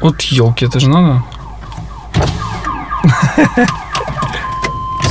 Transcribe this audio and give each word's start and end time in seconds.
Вот 0.00 0.20
елки, 0.22 0.66
это 0.66 0.78
же 0.80 0.88
надо. 0.88 1.22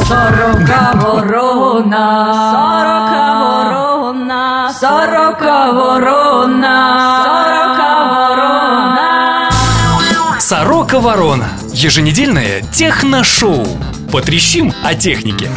Сорока 0.08 0.93
ворона, 0.95 2.33
сорока 2.51 3.39
ворона, 3.39 4.71
сорока 4.73 5.71
ворона, 5.73 7.23
сорока 7.23 8.05
ворона. 8.09 8.78
Сорока 10.39 11.00
Ворона. 11.02 11.50
Еженедельное 11.74 12.62
техношоу. 12.72 13.68
Потрещим 14.14 14.72
о 14.82 14.96
технике. 14.96 15.50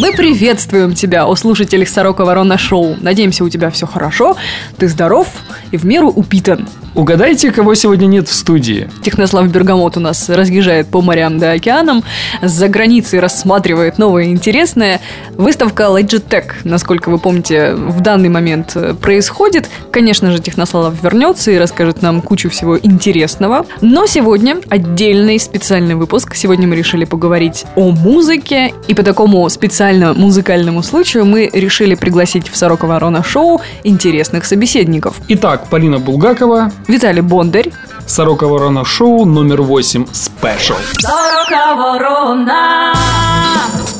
Мы 0.00 0.14
приветствуем 0.14 0.94
тебя, 0.94 1.26
о 1.26 1.36
слушателях 1.36 1.90
Сорока 1.90 2.24
Ворона 2.24 2.56
Шоу. 2.56 2.96
Надеемся, 2.98 3.44
у 3.44 3.50
тебя 3.50 3.70
все 3.70 3.86
хорошо, 3.86 4.38
ты 4.78 4.88
здоров 4.88 5.28
и 5.70 5.76
в 5.76 5.84
меру 5.84 6.08
упитан. 6.08 6.66
Угадайте, 6.94 7.52
кого 7.52 7.74
сегодня 7.74 8.06
нет 8.06 8.28
в 8.28 8.32
студии. 8.32 8.90
Технослав 9.02 9.48
Бергамот 9.48 9.96
у 9.96 10.00
нас 10.00 10.28
разъезжает 10.28 10.88
по 10.88 11.00
морям 11.00 11.38
да 11.38 11.52
океанам, 11.52 12.02
за 12.42 12.68
границей 12.68 13.20
рассматривает 13.20 13.96
новое 13.96 14.24
интересное. 14.24 15.00
Выставка 15.36 15.84
Logitech, 15.84 16.52
насколько 16.64 17.08
вы 17.10 17.18
помните, 17.18 17.74
в 17.74 18.00
данный 18.00 18.28
момент 18.28 18.72
э, 18.74 18.94
происходит. 18.94 19.70
Конечно 19.92 20.32
же, 20.32 20.40
Технослав 20.40 20.94
вернется 21.00 21.52
и 21.52 21.58
расскажет 21.58 22.02
нам 22.02 22.20
кучу 22.22 22.50
всего 22.50 22.76
интересного. 22.78 23.66
Но 23.80 24.06
сегодня 24.06 24.56
отдельный 24.68 25.38
специальный 25.38 25.94
выпуск. 25.94 26.34
Сегодня 26.34 26.66
мы 26.66 26.74
решили 26.74 27.04
поговорить 27.04 27.66
о 27.76 27.92
музыке. 27.92 28.74
И 28.88 28.94
по 28.94 29.04
такому 29.04 29.48
специально 29.48 30.12
музыкальному 30.12 30.82
случаю 30.82 31.24
мы 31.24 31.48
решили 31.52 31.94
пригласить 31.94 32.48
в 32.48 32.56
Сорока 32.56 32.86
Ворона 32.86 33.22
Шоу 33.22 33.60
интересных 33.84 34.44
собеседников. 34.44 35.20
Итак, 35.28 35.68
Полина 35.70 35.98
Булгакова, 35.98 36.72
Виталий 36.88 37.22
Бондарь, 37.22 37.70
Сорока 38.10 38.48
Ворона 38.48 38.84
Шоу 38.84 39.24
номер 39.24 39.62
8 39.62 40.06
Special. 40.12 40.74
Сорока 40.98 41.76
ворона. 41.76 42.92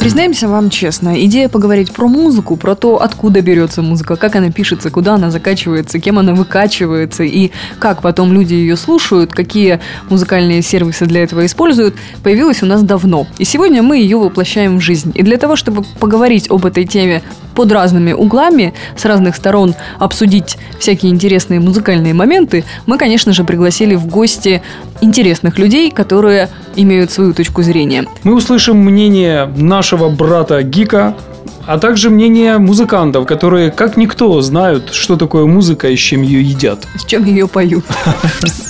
Признаемся 0.00 0.48
вам 0.48 0.70
честно, 0.70 1.22
идея 1.27 1.50
поговорить 1.50 1.92
про 1.92 2.08
музыку, 2.08 2.56
про 2.56 2.75
то, 2.75 3.02
откуда 3.02 3.42
берется 3.42 3.83
музыка, 3.83 4.17
как 4.17 4.34
она 4.34 4.50
пишется, 4.50 4.91
куда 4.91 5.17
она 5.17 5.30
закачивается, 5.30 5.98
кем 5.98 6.19
она 6.19 6.33
выкачивается 6.33 7.22
и 7.22 7.50
как 7.78 8.00
потом 8.00 8.33
люди 8.33 8.55
ее 8.55 8.77
слушают, 8.77 9.33
какие 9.33 9.78
музыкальные 10.08 10.62
сервисы 10.62 11.05
для 11.05 11.22
этого 11.22 11.45
используют, 11.45 11.97
появилась 12.22 12.62
у 12.62 12.67
нас 12.67 12.83
давно. 12.83 13.27
И 13.36 13.45
сегодня 13.45 13.83
мы 13.83 13.98
ее 13.98 14.17
воплощаем 14.17 14.78
в 14.78 14.80
жизнь. 14.80 15.12
И 15.14 15.22
для 15.22 15.36
того, 15.36 15.55
чтобы 15.55 15.84
поговорить 15.98 16.50
об 16.50 16.64
этой 16.64 16.86
теме 16.86 17.22
под 17.55 17.70
разными 17.70 18.12
углами, 18.12 18.72
с 18.97 19.05
разных 19.05 19.36
сторон 19.36 19.74
обсудить 19.98 20.56
всякие 20.78 21.12
интересные 21.12 21.61
музыкальные 21.61 22.14
моменты, 22.14 22.64
мы, 22.86 22.97
конечно 22.97 23.34
же, 23.34 23.45
пригласили 23.45 23.97
в 24.01 24.06
гости 24.06 24.62
интересных 25.01 25.59
людей, 25.59 25.91
которые 25.91 26.48
имеют 26.77 27.11
свою 27.11 27.34
точку 27.34 27.62
зрения. 27.62 28.07
Мы 28.23 28.34
услышим 28.34 28.77
мнение 28.79 29.47
нашего 29.57 30.09
брата 30.09 30.62
Гика, 30.62 31.15
а 31.67 31.79
также 31.79 32.11
мнение 32.11 32.59
музыкантов, 32.59 33.27
которые, 33.27 33.70
как 33.70 33.97
никто, 33.97 34.41
знают, 34.41 34.92
что 34.92 35.17
такое 35.17 35.47
музыка 35.47 35.89
и 35.89 35.97
с 35.97 36.01
чем 36.01 36.23
ее 36.23 36.42
едят. 36.42 36.87
С 36.97 37.05
чем 37.05 37.25
ее 37.25 37.47
поют. 37.47 37.84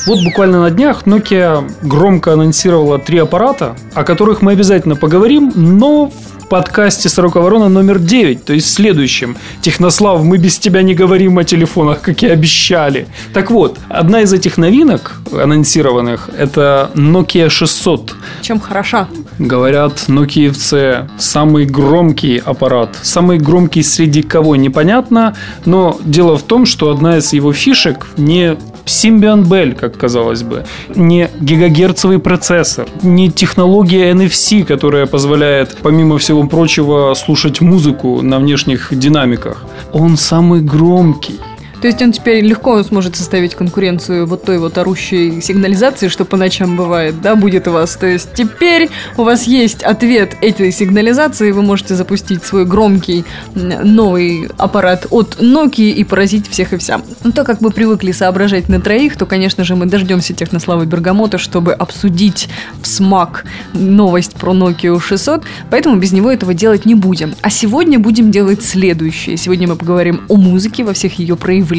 Вот 0.06 0.19
буквально 0.25 0.62
на 0.62 0.70
днях 0.70 1.06
Nokia 1.06 1.70
громко 1.83 2.33
анонсировала 2.33 2.98
три 2.98 3.19
аппарата, 3.19 3.77
о 3.94 4.03
которых 4.03 4.42
мы 4.42 4.53
обязательно 4.53 4.97
поговорим, 4.97 5.53
но 5.55 6.11
подкасте 6.51 7.09
«Сорока 7.09 7.41
ворона» 7.41 7.69
номер 7.69 8.01
9, 8.01 8.45
то 8.45 8.53
есть 8.53 8.67
в 8.67 8.70
следующем. 8.70 9.37
Технослав, 9.62 10.25
мы 10.25 10.37
без 10.37 10.59
тебя 10.59 10.83
не 10.83 10.95
говорим 10.95 11.39
о 11.39 11.45
телефонах, 11.45 12.01
как 12.01 12.25
и 12.25 12.27
обещали. 12.27 13.06
Так 13.33 13.53
вот, 13.53 13.79
одна 13.89 14.23
из 14.23 14.33
этих 14.33 14.59
новинок 14.59 15.21
анонсированных– 15.33 16.28
это 16.39 16.91
Nokia 16.95 17.48
600. 17.48 18.17
Чем 18.43 18.59
хороша? 18.59 19.06
Говорят, 19.39 20.09
нокиевцы 20.09 21.09
самый 21.19 21.66
громкий 21.66 22.43
аппарат. 22.44 22.99
Самый 23.00 23.39
громкий 23.39 23.84
среди 23.84 24.22
кого, 24.22 24.56
непонятно. 24.56 25.37
Но 25.65 25.99
дело 26.05 26.37
в 26.37 26.43
том, 26.43 26.66
что 26.66 26.91
одна 26.91 27.19
из 27.19 27.33
его 27.33 27.53
фишек 27.53 28.09
не 28.16 28.56
Symbian 28.84 29.44
Bell, 29.44 29.74
как 29.74 29.96
казалось 29.96 30.42
бы, 30.42 30.64
не 30.94 31.30
гигагерцовый 31.41 32.18
процессор, 32.18 32.86
не 33.02 33.30
технология 33.30 34.12
NFC, 34.12 34.64
которая 34.64 35.06
позволяет, 35.06 35.76
помимо 35.82 36.18
всего 36.18 36.44
прочего, 36.46 37.14
слушать 37.14 37.60
музыку 37.60 38.22
на 38.22 38.38
внешних 38.38 38.88
динамиках. 38.92 39.64
Он 39.92 40.16
самый 40.16 40.60
громкий. 40.60 41.41
То 41.80 41.86
есть 41.86 42.02
он 42.02 42.12
теперь 42.12 42.44
легко 42.44 42.82
сможет 42.82 43.16
составить 43.16 43.54
конкуренцию 43.54 44.26
вот 44.26 44.44
той 44.44 44.58
вот 44.58 44.76
орущей 44.76 45.41
сигнализации, 45.41 46.08
что 46.08 46.24
по 46.24 46.36
ночам 46.36 46.76
бывает, 46.76 47.20
да, 47.22 47.36
будет 47.36 47.68
у 47.68 47.72
вас. 47.72 47.96
То 47.96 48.06
есть 48.06 48.34
теперь 48.34 48.91
у 49.16 49.24
вас 49.24 49.44
есть 49.44 49.82
ответ 49.82 50.36
этой 50.42 50.72
сигнализации, 50.72 51.52
вы 51.52 51.62
можете 51.62 51.94
запустить 51.94 52.44
свой 52.44 52.66
громкий 52.66 53.24
новый 53.54 54.50
аппарат 54.58 55.06
от 55.10 55.36
Nokia 55.41 55.91
и 55.91 56.04
поразить 56.04 56.48
всех 56.48 56.74
и 56.74 56.76
вся. 56.76 57.00
Но 57.24 57.32
так 57.32 57.46
как 57.46 57.60
мы 57.62 57.70
привыкли 57.70 58.12
соображать 58.12 58.68
на 58.68 58.80
троих, 58.80 59.16
то, 59.16 59.24
конечно 59.24 59.64
же, 59.64 59.74
мы 59.74 59.86
дождемся 59.86 60.34
Технославы 60.34 60.84
Бергамота, 60.84 61.38
чтобы 61.38 61.72
обсудить 61.72 62.48
в 62.82 62.86
смак 62.86 63.44
новость 63.72 64.34
про 64.34 64.52
Nokia 64.52 65.00
600, 65.00 65.44
поэтому 65.70 65.97
без 65.97 66.12
него 66.12 66.30
этого 66.30 66.52
делать 66.52 66.84
не 66.84 66.94
будем. 66.94 67.34
А 67.41 67.48
сегодня 67.48 67.98
будем 67.98 68.30
делать 68.30 68.62
следующее. 68.62 69.38
Сегодня 69.38 69.66
мы 69.66 69.76
поговорим 69.76 70.20
о 70.28 70.36
музыке 70.36 70.84
во 70.84 70.92
всех 70.92 71.18
ее 71.18 71.36
проявлениях, 71.36 71.69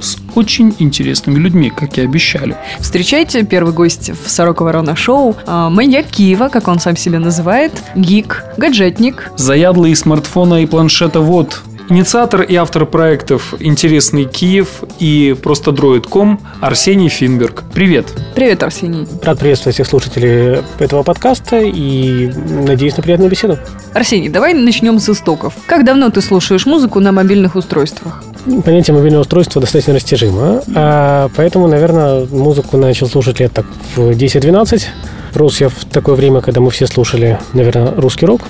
С 0.00 0.16
очень 0.34 0.74
интересными 0.78 1.38
людьми, 1.38 1.70
как 1.70 1.98
и 1.98 2.02
обещали. 2.02 2.56
Встречайте, 2.78 3.42
первый 3.44 3.72
гость 3.72 4.10
в 4.10 4.30
Сорока 4.30 4.64
Ворона 4.64 4.96
Шоу, 4.96 5.36
а, 5.46 5.70
маньяк 5.70 6.06
Киева, 6.06 6.48
как 6.48 6.68
он 6.68 6.78
сам 6.78 6.96
себя 6.96 7.18
называет, 7.18 7.72
гик, 7.94 8.44
гаджетник, 8.56 9.30
Заядлый 9.36 9.94
смартфона 9.96 10.62
и 10.62 10.66
планшета 10.66 11.20
вот. 11.20 11.62
Инициатор 11.90 12.42
и 12.42 12.54
автор 12.54 12.86
проектов 12.86 13.52
«Интересный 13.58 14.24
Киев» 14.24 14.84
и 15.00 15.34
«Просто 15.42 15.72
дроид.ком» 15.72 16.40
Арсений 16.60 17.08
Финберг. 17.08 17.64
Привет! 17.74 18.06
Привет, 18.36 18.62
Арсений. 18.62 19.08
Рад 19.24 19.40
приветствовать 19.40 19.74
всех 19.74 19.88
слушателей 19.88 20.62
этого 20.78 21.02
подкаста 21.02 21.58
и 21.58 22.28
надеюсь 22.64 22.96
на 22.96 23.02
приятную 23.02 23.28
беседу. 23.28 23.58
Арсений, 23.92 24.28
давай 24.28 24.54
начнем 24.54 25.00
с 25.00 25.08
истоков. 25.08 25.54
Как 25.66 25.84
давно 25.84 26.10
ты 26.10 26.20
слушаешь 26.20 26.64
музыку 26.64 27.00
на 27.00 27.10
мобильных 27.10 27.56
устройствах? 27.56 28.22
Понятие 28.64 28.94
мобильного 28.94 29.22
устройства 29.22 29.60
достаточно 29.60 29.92
растяжимо, 29.92 30.62
а, 30.76 31.28
поэтому, 31.34 31.66
наверное, 31.66 32.24
музыку 32.26 32.76
начал 32.76 33.08
слушать 33.08 33.40
лет 33.40 33.52
так 33.52 33.66
в 33.96 34.12
10-12. 34.12 34.86
Рос 35.34 35.60
я 35.60 35.68
в 35.68 35.84
такое 35.86 36.14
время, 36.14 36.40
когда 36.40 36.60
мы 36.60 36.70
все 36.70 36.86
слушали, 36.86 37.40
наверное, 37.52 37.92
русский 37.96 38.26
рок, 38.26 38.42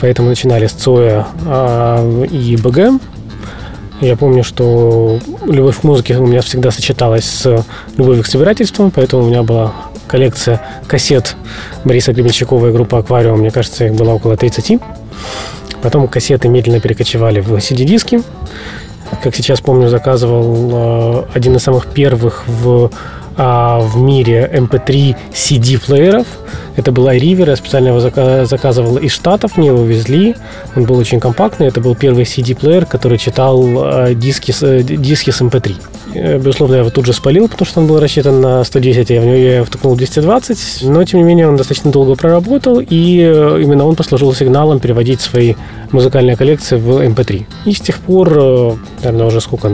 поэтому 0.00 0.28
начинали 0.28 0.66
с 0.66 0.72
Цоя 0.72 1.26
а, 1.46 2.24
и 2.24 2.56
БГ. 2.56 3.00
Я 4.00 4.16
помню, 4.16 4.42
что 4.42 5.18
любовь 5.46 5.80
к 5.80 5.84
музыке 5.84 6.16
у 6.16 6.26
меня 6.26 6.40
всегда 6.40 6.70
сочеталась 6.70 7.24
с 7.24 7.64
любовью 7.96 8.22
к 8.22 8.26
собирательству, 8.26 8.90
поэтому 8.94 9.24
у 9.24 9.26
меня 9.26 9.42
была 9.42 9.74
коллекция 10.08 10.60
кассет 10.86 11.36
Бориса 11.84 12.12
Гребенщикова 12.12 12.68
и 12.68 12.72
группы 12.72 12.96
«Аквариум». 12.96 13.40
Мне 13.40 13.50
кажется, 13.50 13.84
их 13.84 13.94
было 13.94 14.10
около 14.10 14.36
30. 14.36 14.80
Потом 15.82 16.08
кассеты 16.08 16.48
медленно 16.48 16.80
перекочевали 16.80 17.40
в 17.40 17.52
CD-диски. 17.56 18.22
Как 19.22 19.34
сейчас 19.34 19.60
помню, 19.60 19.88
заказывал 19.88 20.70
э, 20.72 21.24
один 21.34 21.56
из 21.56 21.62
самых 21.62 21.86
первых 21.86 22.44
в, 22.46 22.90
а, 23.36 23.80
в 23.80 23.96
мире 23.96 24.50
MP3 24.52 25.16
CD-плееров. 25.32 26.26
Это 26.76 26.92
был 26.92 27.08
iRiver, 27.08 27.48
я 27.48 27.56
специально 27.56 27.88
его 27.88 27.98
зака- 27.98 28.44
заказывал 28.46 28.96
из 28.96 29.12
Штатов, 29.12 29.56
мне 29.56 29.68
его 29.68 29.82
везли. 29.82 30.36
Он 30.76 30.84
был 30.84 30.96
очень 30.96 31.20
компактный, 31.20 31.66
это 31.66 31.80
был 31.80 31.94
первый 31.94 32.24
CD-плеер, 32.24 32.86
который 32.86 33.18
читал 33.18 33.62
э, 33.64 34.14
диски, 34.14 34.54
э, 34.62 34.82
диски 34.82 35.30
с 35.30 35.42
MP3. 35.42 35.76
Э, 36.14 36.38
Безусловно, 36.38 36.74
я 36.74 36.80
его 36.80 36.90
тут 36.90 37.06
же 37.06 37.12
спалил, 37.12 37.48
потому 37.48 37.66
что 37.66 37.80
он 37.80 37.86
был 37.86 38.00
рассчитан 38.00 38.40
на 38.40 38.64
110, 38.64 39.10
а 39.10 39.14
я 39.14 39.20
в 39.20 39.24
него 39.24 39.36
я 39.36 39.64
втыкнул 39.64 39.96
220. 39.96 40.82
Но, 40.82 41.04
тем 41.04 41.20
не 41.20 41.24
менее, 41.24 41.48
он 41.48 41.56
достаточно 41.56 41.90
долго 41.90 42.14
проработал, 42.16 42.80
и 42.80 43.20
э, 43.22 43.60
именно 43.62 43.86
он 43.86 43.94
послужил 43.96 44.32
сигналом 44.34 44.80
переводить 44.80 45.20
свои 45.20 45.54
музыкальные 45.92 46.36
коллекции 46.36 46.76
в 46.76 47.00
MP3. 47.00 47.44
И 47.66 47.72
с 47.72 47.80
тех 47.80 47.98
пор, 47.98 48.32
э, 48.36 48.72
наверное, 49.02 49.26
уже 49.26 49.40
сколько, 49.40 49.70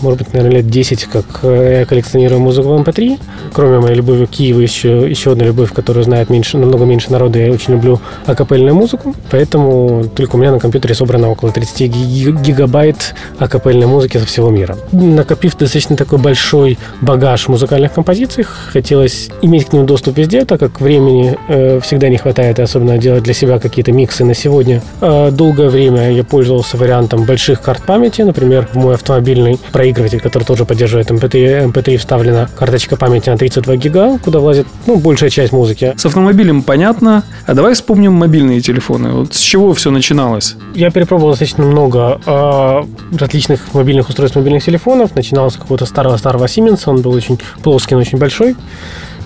может 0.00 0.18
быть, 0.18 0.32
наверное, 0.32 0.58
лет 0.58 0.68
10, 0.68 1.04
как 1.04 1.24
я 1.42 1.84
коллекционирую 1.84 2.40
музыку 2.40 2.68
в 2.68 2.80
MP3. 2.80 3.18
Кроме 3.52 3.80
моей 3.80 3.96
любви 3.96 4.26
к 4.26 4.30
Киеву, 4.30 4.60
еще, 4.60 5.08
еще 5.10 5.32
одна 5.32 5.44
любовь, 5.44 5.72
которую 5.72 6.04
знает 6.04 6.30
меньше, 6.30 6.58
намного 6.58 6.84
меньше 6.84 7.10
народа, 7.10 7.38
я 7.38 7.52
очень 7.52 7.74
люблю 7.74 8.00
акапельную 8.26 8.74
музыку. 8.74 9.14
Поэтому 9.30 10.04
только 10.14 10.36
у 10.36 10.38
меня 10.38 10.52
на 10.52 10.58
компьютере 10.60 10.94
собрано 10.94 11.30
около 11.30 11.50
30 11.52 11.88
ги- 11.88 12.30
гигабайт 12.30 13.14
акапельной 13.38 13.86
музыки 13.86 14.18
со 14.18 14.26
всего 14.26 14.50
мира. 14.50 14.76
Накопив 14.92 15.56
достаточно 15.56 15.79
достаточно 15.80 15.96
такой 15.96 16.18
большой 16.18 16.78
багаж 17.00 17.48
музыкальных 17.48 17.92
композиций. 17.92 18.44
Хотелось 18.44 19.30
иметь 19.42 19.66
к 19.66 19.72
ним 19.72 19.86
доступ 19.86 20.18
везде, 20.18 20.44
так 20.44 20.60
как 20.60 20.80
времени 20.80 21.38
э, 21.48 21.80
всегда 21.80 22.08
не 22.08 22.18
хватает, 22.18 22.58
и 22.58 22.62
особенно 22.62 22.98
делать 22.98 23.22
для 23.22 23.32
себя 23.32 23.58
какие-то 23.58 23.92
миксы 23.92 24.24
на 24.24 24.34
сегодня. 24.34 24.82
Э, 25.00 25.30
долгое 25.30 25.70
время 25.70 26.12
я 26.12 26.22
пользовался 26.22 26.76
вариантом 26.76 27.24
больших 27.24 27.62
карт 27.62 27.82
памяти. 27.86 28.22
Например, 28.22 28.68
в 28.72 28.76
мой 28.76 28.94
автомобильный 28.94 29.58
проигрыватель, 29.72 30.20
который 30.20 30.44
тоже 30.44 30.64
поддерживает 30.66 31.10
MP3, 31.10 31.72
MP3 31.72 31.96
вставлена 31.96 32.48
карточка 32.58 32.96
памяти 32.96 33.30
на 33.30 33.38
32 33.38 33.76
гига, 33.76 34.18
куда 34.18 34.40
влазит 34.40 34.66
ну, 34.86 34.96
большая 34.96 35.30
часть 35.30 35.52
музыки. 35.52 35.94
С 35.96 36.04
автомобилем 36.04 36.62
понятно. 36.62 37.22
А 37.46 37.54
давай 37.54 37.72
вспомним 37.72 38.12
мобильные 38.12 38.60
телефоны. 38.60 39.12
Вот 39.12 39.34
с 39.34 39.40
чего 39.40 39.72
все 39.72 39.90
начиналось? 39.90 40.56
Я 40.74 40.90
перепробовал 40.90 41.30
достаточно 41.30 41.64
много 41.64 42.20
э, 42.26 42.82
различных 43.18 43.72
мобильных 43.72 44.08
устройств, 44.10 44.36
мобильных 44.36 44.64
телефонов. 44.64 45.14
Начинал 45.14 45.50
с 45.50 45.56
какого-то 45.70 45.86
старого-старого 45.86 46.46
Siemens. 46.46 46.82
Он 46.86 47.00
был 47.00 47.12
очень 47.12 47.38
плоский, 47.62 47.94
но 47.94 48.00
очень 48.00 48.18
большой. 48.18 48.56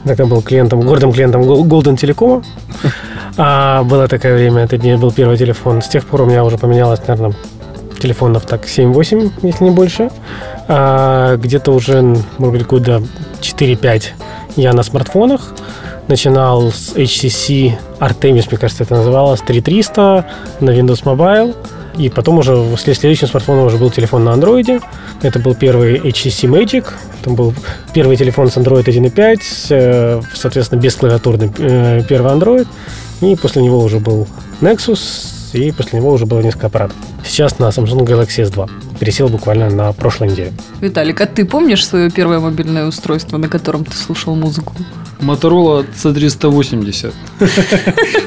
Тогда 0.04 0.26
был 0.26 0.42
клиентом, 0.42 0.82
гордым 0.82 1.10
клиентом 1.10 1.42
Gol- 1.42 1.62
Golden 1.62 1.96
Telecom. 1.96 2.44
А, 3.38 3.82
было 3.84 4.06
такое 4.08 4.34
время, 4.36 4.64
это 4.64 4.76
не 4.76 4.96
был 4.98 5.10
первый 5.10 5.38
телефон. 5.38 5.80
С 5.80 5.88
тех 5.88 6.04
пор 6.04 6.22
у 6.22 6.26
меня 6.26 6.44
уже 6.44 6.58
поменялось, 6.58 7.00
наверное, 7.06 7.34
телефонов 7.98 8.44
так 8.44 8.66
7-8, 8.66 9.30
если 9.42 9.64
не 9.64 9.70
больше. 9.70 10.10
А, 10.68 11.36
где-то 11.38 11.72
уже, 11.72 12.02
может 12.36 12.58
быть, 12.58 12.66
года 12.66 13.02
4-5 13.40 14.02
я 14.56 14.74
на 14.74 14.82
смартфонах. 14.82 15.54
Начинал 16.08 16.70
с 16.70 16.92
HTC 16.94 17.72
Artemis, 18.00 18.48
мне 18.50 18.58
кажется, 18.58 18.84
это 18.84 18.96
называлось, 18.96 19.40
3300 19.40 20.26
на 20.60 20.70
Windows 20.70 21.04
Mobile. 21.04 21.56
И 21.96 22.08
потом 22.08 22.38
уже 22.38 22.54
след- 22.76 22.96
следующим 22.98 23.28
смартфоном 23.28 23.66
уже 23.66 23.76
был 23.78 23.90
телефон 23.90 24.24
на 24.24 24.32
андроиде. 24.32 24.80
Это 25.22 25.38
был 25.38 25.54
первый 25.54 25.98
HTC 25.98 26.48
Magic. 26.48 26.84
Там 27.22 27.34
был 27.36 27.54
первый 27.94 28.16
телефон 28.16 28.50
с 28.50 28.56
Android 28.56 28.84
1.5, 28.84 29.40
э, 29.70 30.20
соответственно, 30.34 30.80
бесклавиатурный 30.80 31.50
э, 31.58 32.02
первый 32.08 32.32
Android. 32.32 32.66
И 33.20 33.36
после 33.36 33.62
него 33.62 33.78
уже 33.82 34.00
был 34.00 34.26
Nexus, 34.60 35.00
и 35.52 35.70
после 35.70 36.00
него 36.00 36.10
уже 36.12 36.26
было 36.26 36.40
несколько 36.40 36.66
аппаратов. 36.66 36.96
Сейчас 37.24 37.58
на 37.60 37.66
Samsung 37.68 38.04
Galaxy 38.04 38.44
S2. 38.44 38.68
Пересел 38.98 39.28
буквально 39.28 39.70
на 39.70 39.92
прошлой 39.92 40.28
неделе. 40.30 40.52
Виталик, 40.80 41.20
а 41.20 41.26
ты 41.26 41.44
помнишь 41.44 41.86
свое 41.86 42.10
первое 42.10 42.40
мобильное 42.40 42.86
устройство, 42.86 43.38
на 43.38 43.48
котором 43.48 43.84
ты 43.84 43.96
слушал 43.96 44.34
музыку? 44.34 44.74
Motorola 45.24 45.84
C380. 46.02 47.12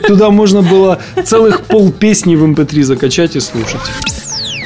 Туда 0.08 0.30
можно 0.30 0.62
было 0.62 1.00
целых 1.24 1.62
пол 1.62 1.92
песни 1.92 2.36
в 2.36 2.44
MP3 2.44 2.84
закачать 2.84 3.36
и 3.36 3.40
слушать. 3.40 3.82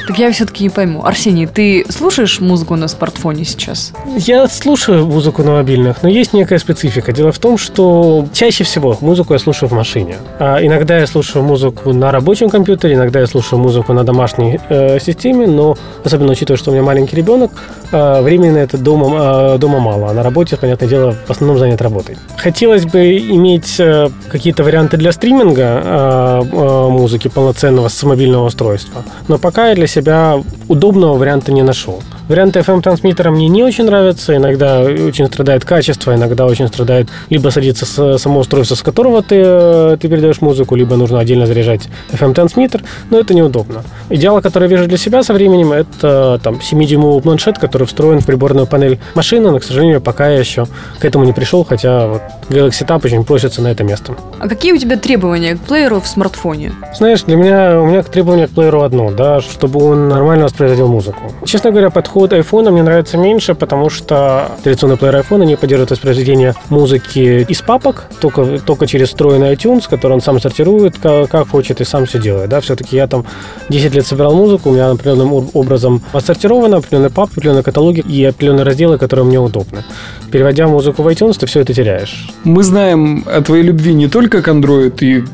Так 0.06 0.18
я 0.18 0.32
все-таки 0.32 0.64
не 0.64 0.70
пойму. 0.70 1.04
Арсений, 1.04 1.46
ты 1.46 1.84
слушаешь 1.88 2.40
музыку 2.40 2.76
на 2.76 2.88
смартфоне 2.88 3.44
сейчас? 3.44 3.92
Я 4.16 4.48
слушаю 4.48 5.06
музыку 5.06 5.42
на 5.42 5.52
мобильных, 5.52 6.02
но 6.02 6.08
есть 6.08 6.32
некая 6.32 6.58
специфика. 6.58 7.12
Дело 7.12 7.30
в 7.30 7.38
том, 7.38 7.56
что 7.56 8.26
чаще 8.32 8.64
всего 8.64 8.96
музыку 9.00 9.32
я 9.32 9.38
слушаю 9.38 9.68
в 9.68 9.72
машине. 9.72 10.16
А 10.38 10.58
иногда 10.64 10.98
я 10.98 11.06
слушаю 11.06 11.44
музыку 11.44 11.92
на 11.92 12.10
рабочем 12.10 12.50
компьютере, 12.50 12.94
иногда 12.94 13.20
я 13.20 13.26
слушаю 13.26 13.60
музыку 13.60 13.92
на 13.92 14.04
домашней 14.04 14.58
э, 14.68 14.98
системе, 14.98 15.46
но 15.46 15.76
особенно 16.04 16.32
учитывая, 16.32 16.58
что 16.58 16.70
у 16.70 16.74
меня 16.74 16.82
маленький 16.82 17.16
ребенок, 17.16 17.52
э, 17.92 18.22
времени 18.22 18.60
это 18.60 18.78
дома, 18.78 19.54
э, 19.54 19.58
дома 19.58 19.78
мало, 19.78 20.10
а 20.10 20.12
на 20.12 20.22
работе, 20.22 20.56
понятное 20.56 20.88
дело, 20.88 21.16
в 21.26 21.30
основном 21.30 21.58
занят 21.58 21.80
работой. 21.80 22.16
Хотелось 22.36 22.84
бы 22.84 23.18
иметь 23.18 23.78
э, 23.78 24.08
какие-то 24.28 24.64
варианты 24.64 24.96
для 24.96 25.12
стриминга 25.12 25.82
э, 25.84 26.42
э, 26.52 26.88
музыки 26.88 27.28
полноценного 27.28 27.88
с 27.88 28.02
мобильного 28.02 28.46
устройства, 28.46 29.04
но 29.28 29.38
пока 29.38 29.68
я 29.68 29.74
для 29.74 29.86
себя 29.92 30.42
удобного 30.68 31.18
варианта 31.18 31.52
не 31.52 31.62
нашел. 31.62 32.02
Варианты 32.32 32.60
FM-трансмиттера 32.60 33.30
мне 33.30 33.46
не 33.48 33.62
очень 33.62 33.84
нравятся. 33.84 34.34
Иногда 34.34 34.80
очень 34.80 35.26
страдает 35.26 35.66
качество, 35.66 36.14
иногда 36.14 36.46
очень 36.46 36.66
страдает 36.66 37.08
либо 37.28 37.50
садится 37.50 37.84
с- 37.84 38.16
само 38.16 38.40
устройство, 38.40 38.74
с 38.74 38.80
которого 38.80 39.22
ты, 39.22 39.36
э, 39.44 39.96
ты 40.00 40.08
передаешь 40.08 40.40
музыку, 40.40 40.74
либо 40.74 40.96
нужно 40.96 41.18
отдельно 41.20 41.44
заряжать 41.46 41.82
FM-трансмиттер, 42.10 42.84
но 43.10 43.18
это 43.18 43.34
неудобно. 43.34 43.82
Идеал, 44.08 44.40
который 44.40 44.62
я 44.62 44.68
вижу 44.76 44.86
для 44.88 44.96
себя 44.96 45.22
со 45.22 45.34
временем, 45.34 45.72
это 45.72 46.40
там 46.42 46.58
7-дюймовый 46.62 47.20
планшет, 47.20 47.58
который 47.58 47.86
встроен 47.86 48.20
в 48.20 48.24
приборную 48.24 48.66
панель 48.66 48.98
машины, 49.14 49.50
но, 49.50 49.58
к 49.58 49.64
сожалению, 49.64 50.00
пока 50.00 50.30
я 50.30 50.38
еще 50.38 50.64
к 51.00 51.04
этому 51.04 51.26
не 51.26 51.34
пришел, 51.34 51.64
хотя 51.66 52.06
вот 52.06 52.22
Galaxy 52.48 52.86
Tab 52.86 53.02
очень 53.04 53.24
просится 53.24 53.60
на 53.60 53.68
это 53.68 53.84
место. 53.84 54.14
А 54.40 54.48
какие 54.48 54.72
у 54.72 54.78
тебя 54.78 54.96
требования 54.96 55.56
к 55.56 55.60
плееру 55.60 56.00
в 56.00 56.06
смартфоне? 56.08 56.72
Знаешь, 56.96 57.24
для 57.24 57.36
меня 57.36 57.78
у 57.78 57.84
меня 57.86 58.02
требование 58.02 58.46
к 58.46 58.52
плееру 58.52 58.80
одно, 58.80 59.10
да, 59.10 59.42
чтобы 59.42 59.84
он 59.84 60.08
нормально 60.08 60.44
воспроизводил 60.44 60.88
музыку. 60.88 61.30
Честно 61.44 61.70
говоря, 61.72 61.90
подход 61.90 62.21
iPhone 62.30 62.70
мне 62.70 62.82
нравится 62.82 63.18
меньше, 63.18 63.54
потому 63.54 63.90
что 63.90 64.52
традиционный 64.62 64.96
плеер 64.96 65.16
iPhone 65.16 65.44
не 65.44 65.56
поддерживает 65.56 65.90
воспроизведение 65.90 66.54
музыки 66.70 67.44
из 67.48 67.60
папок, 67.62 68.04
только, 68.20 68.60
только 68.64 68.86
через 68.86 69.08
встроенный 69.08 69.52
iTunes, 69.54 69.84
который 69.90 70.12
он 70.12 70.20
сам 70.20 70.40
сортирует, 70.40 70.98
как, 70.98 71.28
как 71.30 71.48
хочет 71.48 71.80
и 71.80 71.84
сам 71.84 72.06
все 72.06 72.18
делает. 72.20 72.50
Да, 72.50 72.60
все-таки 72.60 72.96
я 72.96 73.06
там 73.06 73.24
10 73.68 73.94
лет 73.94 74.06
собирал 74.06 74.34
музыку, 74.34 74.70
у 74.70 74.72
меня 74.72 74.90
определенным 74.90 75.32
об- 75.34 75.56
образом 75.56 76.02
отсортировано, 76.12 76.76
определенные 76.76 77.10
папки, 77.10 77.34
определенные 77.38 77.62
каталоги 77.64 78.00
и 78.00 78.24
определенные 78.24 78.64
разделы, 78.64 78.98
которые 78.98 79.26
мне 79.26 79.40
удобны. 79.40 79.84
Переводя 80.30 80.68
музыку 80.68 81.02
в 81.02 81.08
iTunes, 81.08 81.38
ты 81.38 81.46
все 81.46 81.60
это 81.60 81.74
теряешь. 81.74 82.30
Мы 82.44 82.62
знаем 82.62 83.24
о 83.26 83.40
твоей 83.42 83.64
любви 83.64 83.94
не 83.94 84.08
только 84.08 84.42
к 84.42 84.48
Android 84.48 84.94
и 85.00 85.24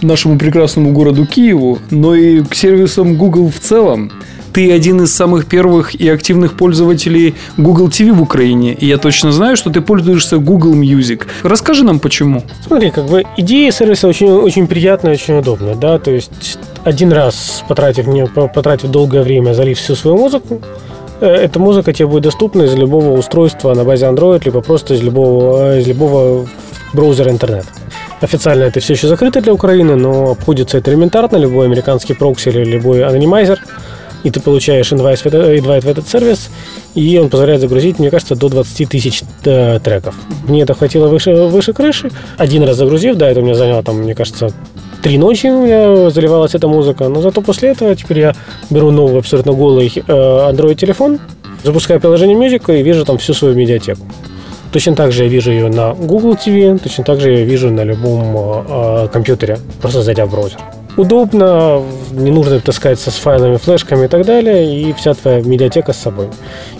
нашему 0.00 0.38
прекрасному 0.38 0.92
городу 0.92 1.26
Киеву, 1.26 1.78
но 1.90 2.14
и 2.14 2.42
к 2.42 2.54
сервисам 2.54 3.16
Google 3.16 3.50
в 3.50 3.58
целом. 3.58 4.12
Ты 4.58 4.72
один 4.72 5.00
из 5.02 5.14
самых 5.14 5.46
первых 5.46 5.94
и 5.94 6.08
активных 6.08 6.56
пользователей 6.56 7.36
Google 7.56 7.86
TV 7.86 8.12
в 8.12 8.20
Украине, 8.20 8.74
и 8.74 8.86
я 8.86 8.98
точно 8.98 9.30
знаю, 9.30 9.56
что 9.56 9.70
ты 9.70 9.80
пользуешься 9.80 10.38
Google 10.38 10.74
Music. 10.74 11.26
Расскажи 11.44 11.84
нам, 11.84 12.00
почему. 12.00 12.42
Смотри, 12.66 12.90
как 12.90 13.06
бы 13.06 13.22
идея 13.36 13.70
сервиса 13.70 14.08
очень, 14.08 14.32
очень 14.32 14.66
приятная, 14.66 15.12
очень 15.12 15.38
удобная, 15.38 15.76
да, 15.76 16.00
то 16.00 16.10
есть 16.10 16.58
один 16.82 17.12
раз 17.12 17.62
потратив, 17.68 18.08
не, 18.08 18.26
потратив 18.26 18.90
долгое 18.90 19.22
время, 19.22 19.54
залив 19.54 19.78
всю 19.78 19.94
свою 19.94 20.16
музыку, 20.16 20.60
э, 21.20 21.26
эта 21.26 21.60
музыка 21.60 21.92
тебе 21.92 22.08
будет 22.08 22.24
доступна 22.24 22.64
из 22.64 22.74
любого 22.74 23.16
устройства 23.16 23.74
на 23.74 23.84
базе 23.84 24.06
Android, 24.06 24.42
либо 24.44 24.60
просто 24.60 24.94
из 24.94 25.02
любого, 25.02 25.74
э, 25.74 25.82
из 25.82 25.86
любого 25.86 26.48
браузера 26.92 27.30
интернет. 27.30 27.66
Официально 28.20 28.64
это 28.64 28.80
все 28.80 28.94
еще 28.94 29.06
закрыто 29.06 29.40
для 29.40 29.52
Украины, 29.52 29.94
но 29.94 30.32
обходится 30.32 30.78
это 30.78 30.90
элементарно. 30.90 31.36
Любой 31.36 31.66
американский 31.66 32.14
прокси 32.14 32.48
или 32.48 32.64
любой 32.64 33.04
анонимайзер, 33.04 33.60
и 34.24 34.30
ты 34.30 34.40
получаешь 34.40 34.92
инвайт 34.92 35.18
в, 35.20 35.26
это- 35.26 35.58
инвайт 35.58 35.84
в 35.84 35.88
этот 35.88 36.08
сервис, 36.08 36.50
и 36.94 37.18
он 37.18 37.28
позволяет 37.28 37.60
загрузить, 37.60 37.98
мне 37.98 38.10
кажется, 38.10 38.34
до 38.34 38.48
20 38.48 38.88
тысяч 38.88 39.22
э, 39.44 39.78
треков. 39.82 40.14
Мне 40.46 40.62
это 40.62 40.74
хватило 40.74 41.08
выше, 41.08 41.34
выше 41.34 41.72
крыши. 41.72 42.10
Один 42.36 42.62
раз 42.64 42.76
загрузив, 42.76 43.16
да, 43.16 43.30
это 43.30 43.40
у 43.40 43.44
меня 43.44 43.54
заняло, 43.54 43.82
там, 43.82 43.98
мне 43.98 44.14
кажется, 44.14 44.50
три 45.02 45.18
ночи 45.18 45.46
у 45.46 45.64
меня 45.64 46.10
заливалась 46.10 46.54
эта 46.54 46.66
музыка. 46.68 47.08
Но 47.08 47.20
зато 47.20 47.40
после 47.42 47.70
этого 47.70 47.94
теперь 47.94 48.18
я 48.20 48.34
беру 48.70 48.90
новый, 48.90 49.18
абсолютно 49.20 49.52
голый 49.52 49.92
э, 49.94 50.00
Android-телефон, 50.10 51.20
запускаю 51.62 52.00
приложение 52.00 52.36
Music 52.36 52.78
и 52.78 52.82
вижу 52.82 53.04
там 53.04 53.18
всю 53.18 53.34
свою 53.34 53.54
медиатеку. 53.54 54.00
Точно 54.72 54.94
так 54.94 55.12
же 55.12 55.24
я 55.24 55.30
вижу 55.30 55.50
ее 55.50 55.68
на 55.68 55.94
Google 55.94 56.34
TV, 56.34 56.78
точно 56.78 57.02
так 57.04 57.20
же 57.20 57.32
я 57.32 57.44
вижу 57.44 57.70
на 57.70 57.84
любом 57.84 58.36
э, 58.36 59.04
э, 59.04 59.08
компьютере, 59.12 59.58
просто 59.80 60.02
зайдя 60.02 60.26
в 60.26 60.30
браузер. 60.30 60.58
Удобно, 60.96 61.82
не 62.10 62.30
нужно 62.30 62.60
таскаться 62.60 63.10
с 63.10 63.14
файлами, 63.14 63.56
флешками 63.56 64.06
и 64.06 64.08
так 64.08 64.24
далее, 64.24 64.80
и 64.80 64.92
вся 64.94 65.14
твоя 65.14 65.42
медиатека 65.42 65.92
с 65.92 65.98
собой. 65.98 66.28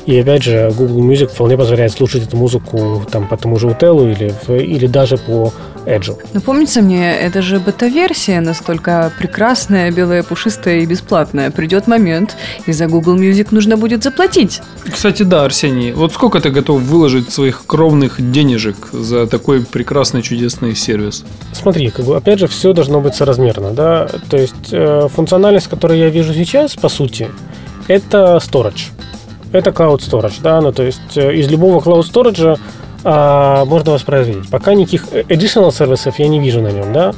И 0.06 0.18
опять 0.18 0.42
же, 0.42 0.72
Google 0.76 1.04
Music 1.04 1.28
вполне 1.28 1.56
позволяет 1.56 1.92
слушать 1.92 2.24
эту 2.24 2.36
музыку 2.36 3.02
там, 3.10 3.28
по 3.28 3.36
тому 3.36 3.58
же 3.58 3.68
Утелу 3.68 4.08
или, 4.08 4.32
или 4.48 4.86
даже 4.86 5.18
по 5.18 5.52
Edge. 5.88 6.14
Ну, 6.34 6.40
помнится 6.40 6.82
мне, 6.82 7.16
это 7.16 7.42
же 7.42 7.58
бета-версия 7.58 8.40
настолько 8.40 9.10
прекрасная, 9.18 9.90
белая, 9.90 10.22
пушистая 10.22 10.80
и 10.80 10.86
бесплатная. 10.86 11.50
Придет 11.50 11.86
момент, 11.86 12.36
и 12.66 12.72
за 12.72 12.86
Google 12.86 13.16
Music 13.16 13.48
нужно 13.50 13.76
будет 13.76 14.02
заплатить. 14.02 14.60
Кстати, 14.90 15.22
да, 15.22 15.44
Арсений, 15.44 15.92
вот 15.92 16.12
сколько 16.12 16.40
ты 16.40 16.50
готов 16.50 16.82
выложить 16.82 17.32
своих 17.32 17.64
кровных 17.66 18.30
денежек 18.32 18.76
за 18.92 19.26
такой 19.26 19.64
прекрасный, 19.64 20.22
чудесный 20.22 20.74
сервис? 20.74 21.24
Смотри, 21.52 21.90
как 21.90 22.04
бы, 22.04 22.16
опять 22.16 22.38
же, 22.38 22.46
все 22.46 22.72
должно 22.72 23.00
быть 23.00 23.14
соразмерно, 23.14 23.70
да, 23.70 24.08
то 24.28 24.36
есть 24.36 24.72
э, 24.72 25.08
функциональность, 25.08 25.68
которую 25.68 25.98
я 25.98 26.10
вижу 26.10 26.34
сейчас, 26.34 26.76
по 26.76 26.88
сути, 26.88 27.28
это 27.88 28.38
storage, 28.42 28.90
это 29.52 29.70
cloud 29.70 29.98
storage, 29.98 30.40
да, 30.42 30.60
ну, 30.60 30.72
то 30.72 30.82
есть 30.82 31.16
э, 31.16 31.34
из 31.34 31.48
любого 31.48 31.80
cloud 31.80 32.02
storage 32.02 32.58
а, 33.04 33.64
можно 33.64 33.92
воспроизводить. 33.92 34.50
Пока 34.50 34.74
никаких 34.74 35.06
additional 35.06 35.72
сервисов 35.72 36.18
я 36.18 36.28
не 36.28 36.40
вижу 36.40 36.60
на 36.60 36.68
нем, 36.68 36.92
да, 36.92 37.12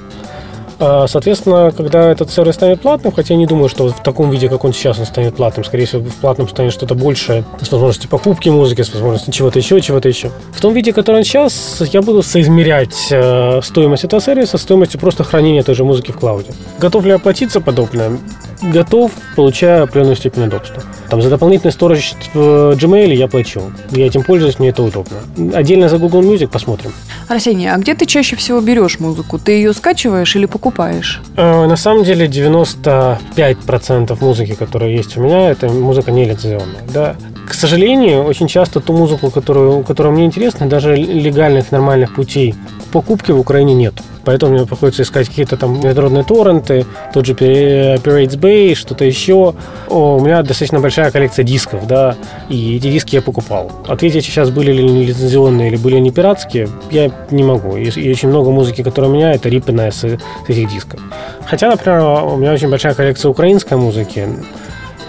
А, 0.82 1.06
Соответственно, 1.06 1.72
когда 1.76 2.10
этот 2.10 2.30
сервис 2.30 2.54
станет 2.54 2.80
платным, 2.80 3.12
хотя 3.12 3.34
я 3.34 3.38
не 3.38 3.46
думаю, 3.46 3.68
что 3.68 3.88
в 3.88 4.02
таком 4.02 4.30
виде, 4.30 4.48
как 4.48 4.64
он 4.64 4.72
сейчас, 4.72 4.98
он 4.98 5.04
станет 5.04 5.36
платным. 5.36 5.62
Скорее 5.64 5.84
всего, 5.84 6.02
в 6.02 6.14
платном 6.14 6.48
станет 6.48 6.72
что-то 6.72 6.94
большее 6.94 7.44
с 7.60 7.70
возможностью 7.70 8.08
покупки 8.08 8.48
музыки, 8.48 8.80
с 8.80 8.92
возможностью 8.94 9.32
чего-то 9.32 9.58
еще, 9.58 9.78
чего-то 9.82 10.08
еще. 10.08 10.30
В 10.52 10.60
том 10.60 10.72
виде, 10.72 10.94
который 10.94 11.16
он 11.16 11.24
сейчас, 11.24 11.82
я 11.92 12.00
буду 12.00 12.22
соизмерять 12.22 13.08
э, 13.10 13.60
стоимость 13.62 14.04
этого 14.04 14.22
сервиса 14.22 14.56
с 14.56 14.62
стоимостью 14.62 14.98
просто 14.98 15.22
хранения 15.22 15.62
той 15.62 15.74
же 15.74 15.84
музыки 15.84 16.12
в 16.12 16.16
клауде. 16.16 16.52
Готов 16.78 17.04
ли 17.04 17.10
я 17.10 17.18
платить 17.18 17.52
за 17.52 17.60
подобное? 17.60 18.12
Готов, 18.62 19.12
получаю 19.36 19.84
определенную 19.84 20.16
степень 20.16 20.44
удобства. 20.44 20.82
Там 21.08 21.22
за 21.22 21.30
дополнительный 21.30 21.72
сторож 21.72 22.12
в 22.34 22.38
Gmail 22.72 23.12
я 23.14 23.26
плачу. 23.28 23.72
Я 23.90 24.06
этим 24.06 24.22
пользуюсь, 24.22 24.58
мне 24.58 24.68
это 24.68 24.82
удобно. 24.82 25.18
Отдельно 25.54 25.88
за 25.88 25.98
Google 25.98 26.22
Music 26.22 26.48
посмотрим. 26.48 26.92
Арсений, 27.28 27.70
а 27.70 27.76
где 27.78 27.94
ты 27.94 28.06
чаще 28.06 28.36
всего 28.36 28.60
берешь 28.60 29.00
музыку? 29.00 29.38
Ты 29.38 29.52
ее 29.52 29.72
скачиваешь 29.72 30.36
или 30.36 30.46
покупаешь? 30.46 31.20
Э, 31.36 31.66
На 31.66 31.76
самом 31.76 32.04
деле 32.04 32.26
95% 32.26 34.16
музыки, 34.20 34.54
которая 34.54 34.90
есть 34.90 35.16
у 35.16 35.20
меня, 35.20 35.50
это 35.50 35.68
музыка 35.68 36.10
не 36.10 36.24
лицензионная. 36.24 36.82
Да. 36.92 37.16
К 37.50 37.54
сожалению, 37.54 38.22
очень 38.22 38.46
часто 38.46 38.78
ту 38.78 38.92
музыку, 38.92 39.28
которую, 39.28 39.82
которая 39.82 40.12
мне 40.12 40.24
интересна, 40.24 40.68
даже 40.68 40.94
легальных 40.94 41.72
нормальных 41.72 42.14
путей 42.14 42.54
покупки 42.92 43.32
в 43.32 43.40
Украине 43.40 43.74
нет. 43.74 43.94
Поэтому 44.24 44.52
мне 44.52 44.66
приходится 44.66 45.02
искать 45.02 45.28
какие-то 45.28 45.56
там 45.56 45.74
международные 45.82 46.22
торренты, 46.22 46.86
тот 47.12 47.26
же 47.26 47.32
Pir- 47.32 48.00
Pirates 48.02 48.38
Bay, 48.38 48.76
что-то 48.76 49.04
еще. 49.04 49.54
О, 49.88 50.16
у 50.16 50.20
меня 50.20 50.42
достаточно 50.42 50.78
большая 50.78 51.10
коллекция 51.10 51.42
дисков, 51.42 51.88
да, 51.88 52.14
и 52.48 52.76
эти 52.76 52.88
диски 52.88 53.16
я 53.16 53.22
покупал. 53.22 53.72
Ответить 53.88 54.24
сейчас 54.24 54.50
были 54.50 54.70
ли 54.70 54.84
они 54.84 55.04
лицензионные 55.04 55.70
или 55.70 55.76
были 55.76 55.96
они 55.96 56.12
пиратские, 56.12 56.68
я 56.92 57.10
не 57.32 57.42
могу. 57.42 57.76
И, 57.76 57.90
и 57.90 58.10
очень 58.12 58.28
много 58.28 58.52
музыки, 58.52 58.84
которая 58.84 59.10
у 59.10 59.14
меня, 59.14 59.32
это 59.32 59.48
рипанная 59.48 59.90
с, 59.90 60.02
с 60.02 60.18
этих 60.46 60.70
дисков. 60.70 61.00
Хотя, 61.46 61.68
например, 61.68 62.00
у 62.00 62.36
меня 62.36 62.52
очень 62.52 62.70
большая 62.70 62.94
коллекция 62.94 63.28
украинской 63.28 63.74
музыки. 63.74 64.28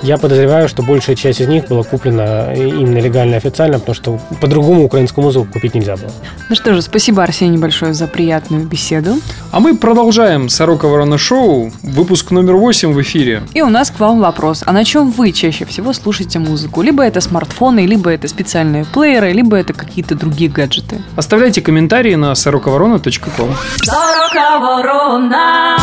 Я 0.04 0.18
подозреваю, 0.18 0.68
что 0.68 0.82
большая 0.82 1.16
часть 1.16 1.42
из 1.42 1.48
них 1.48 1.68
была 1.68 1.84
куплена 1.84 2.54
именно 2.54 2.98
легально 2.98 3.36
и 3.36 3.38
официально, 3.38 3.78
потому 3.80 3.96
что 3.96 4.20
по-другому 4.42 4.84
украинскую 4.86 5.24
музыку 5.24 5.48
купить 5.54 5.76
нельзя 5.76 5.96
было. 5.96 6.12
Ну 6.50 6.56
что 6.56 6.74
же, 6.74 6.82
спасибо, 6.82 7.24
Арсений, 7.24 7.60
большое 7.60 7.94
за 7.94 8.08
приятную 8.08 8.66
беседу. 8.66 9.20
А 9.52 9.60
мы 9.60 9.78
продолжаем 9.78 10.50
Сорока 10.50 10.88
Ворона 10.88 11.18
Шоу. 11.20 11.72
Выпуск 11.84 12.32
номер 12.32 12.56
8 12.56 12.94
в 12.94 13.02
эфире. 13.02 13.44
И 13.54 13.62
у 13.62 13.70
нас 13.70 13.92
к 13.92 14.00
вам 14.00 14.20
вопрос. 14.20 14.64
А 14.66 14.72
на 14.72 14.84
чем 14.84 15.12
вы 15.12 15.32
чаще 15.32 15.66
всего 15.66 15.94
слушаете 15.94 16.40
музыку? 16.40 16.82
Либо 16.82 17.04
это 17.04 17.22
смартфоны, 17.22 17.86
либо 17.86 18.10
это 18.10 18.28
специальные 18.28 18.86
плееры, 18.86 19.32
либо 19.32 19.56
это 19.56 19.74
какие-то 19.74 20.16
другие 20.16 20.50
гаджеты. 20.50 21.02
Оставляйте 21.16 21.62
комментарии 21.62 22.16
на 22.16 22.34
сороковорона.ком. 22.34 23.56
Сорока 23.84 24.60
ворона. 24.60 25.78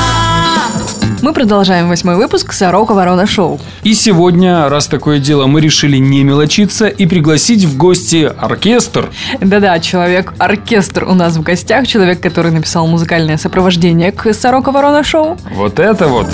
Мы 1.21 1.33
продолжаем 1.33 1.89
восьмой 1.89 2.15
выпуск 2.15 2.53
«Сорока 2.53 2.95
Ворона 2.95 3.27
Шоу». 3.27 3.61
И 3.83 3.95
сегодня, 3.95 4.69
раз 4.69 4.87
такое 4.87 5.19
дело, 5.19 5.47
мы 5.47 5.61
решили 5.61 5.97
не 5.97 6.23
мелочиться 6.23 6.87
и 6.87 7.07
пригласить 7.07 7.65
в 7.65 7.77
гости 7.77 8.33
оркестр. 8.39 9.11
Да-да, 9.41 9.81
человек-оркестр 9.81 11.05
у 11.05 11.15
нас 11.15 11.37
в 11.37 11.43
гостях, 11.43 11.89
человек, 11.89 12.21
который 12.21 12.53
написал 12.53 12.87
музыкальное 12.87 13.37
сопровождение 13.37 14.13
к 14.13 14.33
«Сорока 14.33 14.71
Ворона 14.71 15.03
Шоу». 15.03 15.37
Вот 15.51 15.81
это 15.81 16.07
вот. 16.07 16.29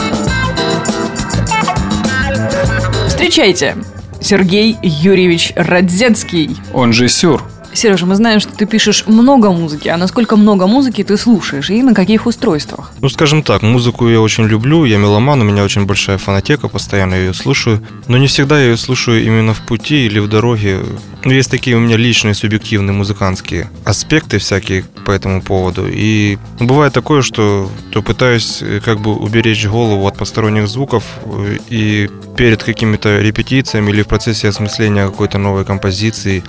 Встречайте, 3.09 3.77
Сергей 4.21 4.77
Юрьевич 4.83 5.55
Радзецкий. 5.57 6.57
Он 6.75 6.93
же 6.93 7.09
Сюр. 7.09 7.43
Сережа, 7.75 8.07
мы 8.07 8.15
знаем, 8.15 8.39
что 8.39 8.53
ты 8.53 8.67
пишешь 8.67 9.05
много 9.07 9.51
музыки, 9.51 9.89
а 9.89 9.97
насколько 9.97 10.37
много 10.37 10.67
музыки 10.69 11.03
ты 11.03 11.17
слушаешь 11.17 11.71
и 11.71 11.83
на 11.83 11.93
каких 11.93 12.27
устройствах? 12.27 12.93
Ну, 13.01 13.09
скажем 13.09 13.43
так, 13.43 13.63
музыку 13.63 14.09
я 14.09 14.21
очень 14.21 14.45
люблю, 14.45 14.85
я 14.85 14.97
меломан, 14.97 15.41
у 15.41 15.45
меня 15.45 15.65
очень 15.65 15.85
большая 15.85 16.19
фонотека, 16.19 16.69
постоянно 16.69 17.15
ее 17.15 17.35
слушаю, 17.35 17.85
но 18.07 18.17
не 18.17 18.29
всегда 18.29 18.61
я 18.61 18.71
ее 18.71 18.77
слушаю 18.77 19.25
именно 19.25 19.55
в 19.55 19.61
пути 19.67 20.07
или 20.07 20.21
в 20.21 20.29
дороге. 20.29 20.83
Ну, 21.25 21.33
есть 21.33 21.51
такие 21.51 21.77
у 21.77 21.81
меня 21.81 21.97
личные 21.97 22.35
субъективные 22.35 22.95
музыкантские 22.95 23.69
аспекты 23.85 24.39
всякие 24.39 24.85
по 25.05 25.11
этому 25.11 25.43
поводу, 25.43 25.87
и 25.91 26.39
бывает 26.61 26.93
такое, 26.93 27.23
что 27.23 27.69
то 27.91 28.03
пытаюсь 28.03 28.63
э, 28.63 28.81
как 28.85 29.01
бы 29.01 29.15
уберечь 29.15 29.67
голову 29.67 30.07
от 30.07 30.17
посторонних 30.17 30.69
звуков 30.69 31.05
э, 31.25 31.59
и 31.69 32.09
перед 32.37 32.63
какими-то 32.63 33.21
репетициями 33.21 33.91
или 33.91 34.03
в 34.03 34.07
процессе 34.07 34.49
осмысления 34.49 35.07
какой-то 35.07 35.39
новой 35.39 35.65
композиции 35.65 36.45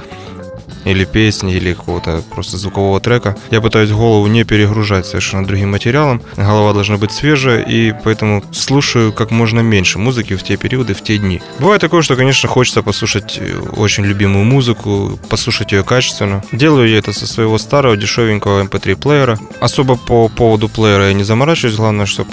или 0.85 1.05
песни, 1.05 1.53
или 1.53 1.73
какого-то 1.73 2.23
просто 2.33 2.57
звукового 2.57 2.99
трека. 2.99 3.35
Я 3.51 3.61
пытаюсь 3.61 3.91
голову 3.91 4.27
не 4.27 4.43
перегружать 4.43 5.05
совершенно 5.05 5.45
другим 5.45 5.71
материалом. 5.71 6.21
Голова 6.37 6.73
должна 6.73 6.97
быть 6.97 7.11
свежая, 7.11 7.61
и 7.61 7.93
поэтому 8.03 8.43
слушаю 8.51 9.11
как 9.11 9.31
можно 9.31 9.61
меньше 9.61 9.99
музыки 9.99 10.35
в 10.35 10.43
те 10.43 10.57
периоды, 10.57 10.93
в 10.93 11.01
те 11.01 11.17
дни. 11.17 11.41
Бывает 11.59 11.81
такое, 11.81 12.01
что, 12.01 12.15
конечно, 12.15 12.47
хочется 12.49 12.83
послушать 12.83 13.37
э, 13.39 13.59
очень 13.75 14.05
любимую 14.05 14.45
музыку, 14.45 15.19
послушать 15.29 15.71
ее 15.71 15.83
качественно. 15.83 16.43
Делаю 16.51 16.89
я 16.89 16.97
это 16.97 17.13
со 17.13 17.27
своего 17.27 17.57
старого 17.57 17.97
дешевенького 17.97 18.63
MP3-плеера. 18.63 19.39
Особо 19.59 19.95
по 19.95 20.27
поводу 20.29 20.69
плеера 20.69 21.07
я 21.07 21.13
не 21.13 21.23
заморачиваюсь, 21.23 21.75
главное, 21.75 22.05
чтобы 22.05 22.31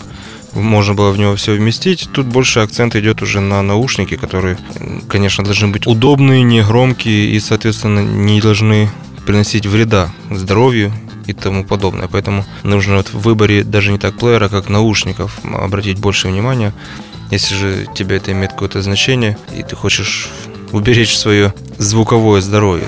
можно 0.55 0.95
было 0.95 1.11
в 1.11 1.19
него 1.19 1.37
все 1.37 1.55
вместить. 1.55 2.09
Тут 2.13 2.27
больше 2.27 2.61
акцент 2.61 2.95
идет 2.97 3.23
уже 3.23 3.41
на 3.41 3.63
наушники, 3.63 4.17
которые, 4.17 4.59
конечно, 5.09 5.45
должны 5.45 5.69
быть 5.69 5.87
удобные, 5.87 6.43
не 6.43 6.63
громкие 6.63 7.31
и, 7.31 7.41
соответственно, 7.41 8.01
не 8.01 8.41
должны 8.41 8.91
приносить 9.27 9.67
вреда 9.67 10.11
здоровью 10.31 10.93
и 11.27 11.33
тому 11.33 11.65
подобное. 11.65 12.09
Поэтому 12.09 12.45
нужно 12.63 12.97
вот 12.97 13.09
в 13.09 13.21
выборе 13.21 13.65
даже 13.65 13.93
не 13.93 13.99
так 13.99 14.19
плеера, 14.19 14.49
как 14.49 14.69
наушников 14.69 15.39
обратить 15.45 15.99
больше 15.99 16.29
внимания. 16.29 16.73
Если 17.31 17.55
же 17.55 17.87
тебе 17.95 18.17
это 18.17 18.33
имеет 18.33 18.53
какое-то 18.53 18.83
значение, 18.83 19.39
и 19.57 19.63
ты 19.63 19.75
хочешь 19.75 20.29
уберечь 20.73 21.17
свое 21.17 21.55
звуковое 21.83 22.41
здоровье. 22.41 22.87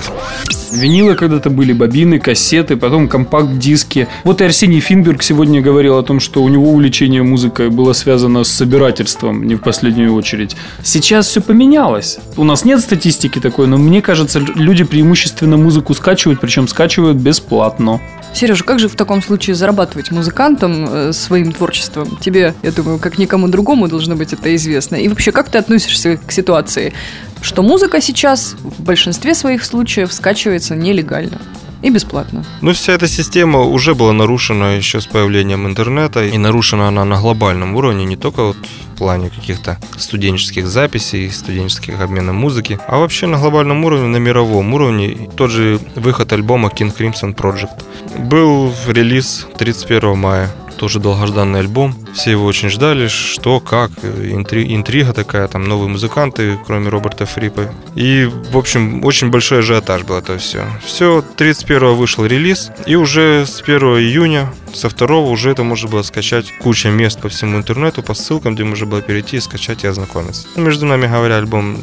Винилы 0.71 1.15
когда-то 1.15 1.49
были, 1.49 1.73
бобины, 1.73 2.19
кассеты, 2.19 2.75
потом 2.75 3.07
компакт-диски. 3.07 4.07
Вот 4.23 4.41
и 4.41 4.45
Арсений 4.45 4.79
Финберг 4.79 5.23
сегодня 5.23 5.61
говорил 5.61 5.97
о 5.97 6.03
том, 6.03 6.19
что 6.19 6.43
у 6.43 6.49
него 6.49 6.71
увлечение 6.71 7.23
музыкой 7.23 7.69
было 7.69 7.93
связано 7.93 8.43
с 8.43 8.49
собирательством, 8.49 9.43
не 9.43 9.55
в 9.55 9.59
последнюю 9.59 10.13
очередь. 10.13 10.55
Сейчас 10.83 11.27
все 11.27 11.41
поменялось. 11.41 12.17
У 12.35 12.43
нас 12.43 12.65
нет 12.65 12.81
статистики 12.81 13.39
такой, 13.39 13.67
но 13.67 13.77
мне 13.77 14.01
кажется, 14.01 14.39
люди 14.39 14.83
преимущественно 14.83 15.57
музыку 15.57 15.93
скачивают, 15.93 16.41
причем 16.41 16.67
скачивают 16.67 17.17
бесплатно. 17.17 18.01
Сережа, 18.33 18.65
как 18.65 18.79
же 18.79 18.89
в 18.89 18.95
таком 18.95 19.23
случае 19.23 19.55
зарабатывать 19.55 20.11
музыкантом 20.11 20.85
э, 20.89 21.13
своим 21.13 21.53
творчеством? 21.53 22.17
Тебе, 22.19 22.53
я 22.63 22.71
думаю, 22.73 22.99
как 22.99 23.17
никому 23.17 23.47
другому 23.47 23.87
должно 23.87 24.17
быть 24.17 24.33
это 24.33 24.53
известно. 24.57 24.97
И 24.97 25.07
вообще, 25.07 25.31
как 25.31 25.47
ты 25.49 25.57
относишься 25.57 26.17
к 26.17 26.33
ситуации, 26.33 26.93
что 27.41 27.63
музыка 27.63 28.01
сейчас 28.01 28.55
в 28.61 28.83
большинстве 28.85 29.35
своих 29.35 29.65
случаев 29.65 30.13
скачивается 30.13 30.75
нелегально? 30.75 31.41
И 31.81 31.89
бесплатно. 31.89 32.43
Ну, 32.61 32.73
вся 32.73 32.93
эта 32.93 33.07
система 33.07 33.59
уже 33.59 33.93
была 33.93 34.13
нарушена 34.13 34.77
еще 34.77 35.01
с 35.01 35.05
появлением 35.05 35.67
интернета, 35.67 36.25
и 36.25 36.37
нарушена 36.37 36.87
она 36.87 37.05
на 37.05 37.19
глобальном 37.19 37.75
уровне, 37.75 38.05
не 38.05 38.15
только 38.15 38.43
вот 38.43 38.57
в 38.57 38.97
плане 38.97 39.29
каких-то 39.29 39.77
студенческих 39.97 40.67
записей, 40.67 41.29
студенческих 41.29 41.99
обменов 42.01 42.35
музыки, 42.35 42.79
а 42.87 42.97
вообще 42.97 43.27
на 43.27 43.37
глобальном 43.37 43.85
уровне, 43.85 44.07
на 44.07 44.17
мировом 44.17 44.73
уровне. 44.73 45.29
Тот 45.35 45.51
же 45.51 45.79
выход 45.95 46.33
альбома 46.33 46.69
King 46.69 46.95
Crimson 46.97 47.35
Project. 47.35 47.83
Был 48.17 48.73
релиз 48.87 49.45
31 49.57 50.17
мая 50.17 50.49
тоже 50.75 50.99
долгожданный 50.99 51.59
альбом. 51.59 51.95
Все 52.13 52.31
его 52.31 52.45
очень 52.45 52.69
ждали, 52.69 53.07
что, 53.07 53.59
как, 53.59 53.91
интри- 54.03 54.73
интрига 54.75 55.13
такая, 55.13 55.47
там 55.47 55.67
новые 55.67 55.89
музыканты, 55.89 56.57
кроме 56.65 56.89
Роберта 56.89 57.25
Фрипа. 57.25 57.73
И, 57.95 58.29
в 58.51 58.57
общем, 58.57 59.03
очень 59.03 59.29
большой 59.29 59.59
ажиотаж 59.59 60.03
был 60.03 60.15
это 60.15 60.37
все. 60.37 60.65
Все, 60.85 61.23
31 61.35 61.95
вышел 61.95 62.25
релиз, 62.25 62.71
и 62.85 62.95
уже 62.95 63.45
с 63.45 63.61
1 63.61 63.77
июня, 63.99 64.51
со 64.73 64.89
2 64.89 65.17
уже 65.19 65.51
это 65.51 65.63
можно 65.63 65.89
было 65.89 66.01
скачать 66.03 66.53
куча 66.59 66.89
мест 66.89 67.19
по 67.19 67.29
всему 67.29 67.57
интернету, 67.57 68.03
по 68.03 68.13
ссылкам, 68.13 68.55
где 68.55 68.63
можно 68.63 68.85
было 68.85 69.01
перейти, 69.01 69.39
скачать 69.39 69.83
и 69.83 69.87
ознакомиться. 69.87 70.47
Между 70.55 70.85
нами 70.85 71.07
говоря, 71.07 71.37
альбом 71.37 71.77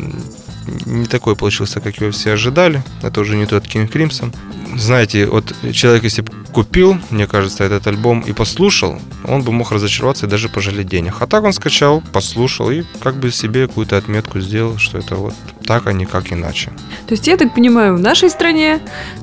не 0.86 1.06
такой 1.06 1.36
получился, 1.36 1.80
как 1.80 1.96
его 2.00 2.10
все 2.10 2.32
ожидали. 2.32 2.82
Это 3.02 3.20
уже 3.20 3.36
не 3.36 3.46
тот 3.46 3.66
King 3.66 3.90
Crimson. 3.90 4.34
Знаете, 4.76 5.26
вот 5.26 5.54
человек, 5.72 6.04
если 6.04 6.24
купил, 6.52 6.98
мне 7.10 7.26
кажется, 7.26 7.64
этот 7.64 7.86
альбом 7.86 8.20
и 8.20 8.32
послушал, 8.32 8.98
он 9.24 9.42
бы 9.42 9.52
мог 9.52 9.72
разочароваться 9.72 10.26
и 10.26 10.28
даже 10.28 10.48
пожалеть 10.48 10.88
денег. 10.88 11.16
А 11.20 11.26
так 11.26 11.44
он 11.44 11.52
скачал, 11.52 12.02
послушал 12.12 12.70
и 12.70 12.84
как 13.00 13.16
бы 13.16 13.30
себе 13.30 13.66
какую-то 13.66 13.96
отметку 13.96 14.40
сделал, 14.40 14.78
что 14.78 14.98
это 14.98 15.16
вот 15.16 15.34
так, 15.62 15.86
а 15.86 15.92
не 15.92 16.06
как 16.06 16.32
иначе. 16.32 16.70
То 17.06 17.14
есть, 17.14 17.26
я 17.26 17.36
так 17.36 17.54
понимаю, 17.54 17.96
в 17.96 18.00
нашей 18.00 18.30
стране 18.30 18.80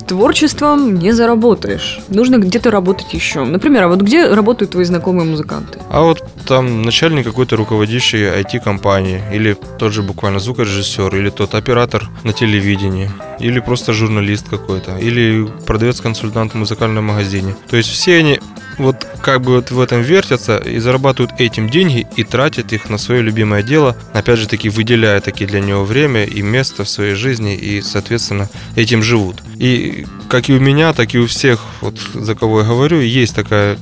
творчеством 0.07 0.95
не 0.95 1.11
заработаешь. 1.11 1.99
Нужно 2.09 2.37
где-то 2.37 2.71
работать 2.71 3.13
еще. 3.13 3.43
Например, 3.43 3.83
а 3.83 3.87
вот 3.87 4.01
где 4.01 4.27
работают 4.27 4.71
твои 4.71 4.85
знакомые 4.85 5.29
музыканты? 5.29 5.79
А 5.89 6.01
вот 6.01 6.23
там 6.47 6.81
начальник 6.81 7.25
какой-то 7.25 7.55
руководящей 7.55 8.23
IT-компании, 8.41 9.21
или 9.31 9.55
тот 9.77 9.93
же 9.93 10.01
буквально 10.01 10.39
звукорежиссер, 10.39 11.15
или 11.15 11.29
тот 11.29 11.55
оператор 11.55 12.09
на 12.23 12.33
телевидении, 12.33 13.11
или 13.39 13.59
просто 13.59 13.93
журналист 13.93 14.49
какой-то, 14.49 14.97
или 14.97 15.47
продавец-консультант 15.65 16.53
в 16.53 16.55
музыкальном 16.55 17.05
магазине. 17.05 17.55
То 17.69 17.77
есть 17.77 17.89
все 17.89 18.17
они 18.17 18.39
вот 18.79 19.05
как 19.21 19.41
бы 19.41 19.55
вот 19.55 19.71
в 19.71 19.79
этом 19.79 20.01
вертятся 20.01 20.57
и 20.57 20.79
зарабатывают 20.79 21.39
этим 21.39 21.69
деньги 21.69 22.07
и 22.15 22.23
тратят 22.23 22.73
их 22.73 22.89
на 22.89 22.97
свое 22.97 23.21
любимое 23.21 23.61
дело, 23.61 23.95
опять 24.13 24.39
же 24.39 24.47
таки 24.47 24.69
выделяя 24.69 25.19
таки 25.19 25.45
для 25.45 25.59
него 25.59 25.83
время 25.83 26.23
и 26.29 26.41
место 26.41 26.83
в 26.83 26.89
своей 26.89 27.15
жизни 27.15 27.55
и, 27.55 27.81
соответственно, 27.81 28.49
этим 28.75 29.03
живут. 29.03 29.37
И 29.55 30.05
как 30.29 30.49
и 30.49 30.53
у 30.53 30.59
меня, 30.59 30.93
так 30.93 31.13
и 31.15 31.19
у 31.19 31.27
всех, 31.27 31.59
вот 31.81 31.99
за 32.13 32.35
кого 32.35 32.61
я 32.61 32.67
говорю, 32.67 32.99
есть 33.01 33.35
такая 33.35 33.77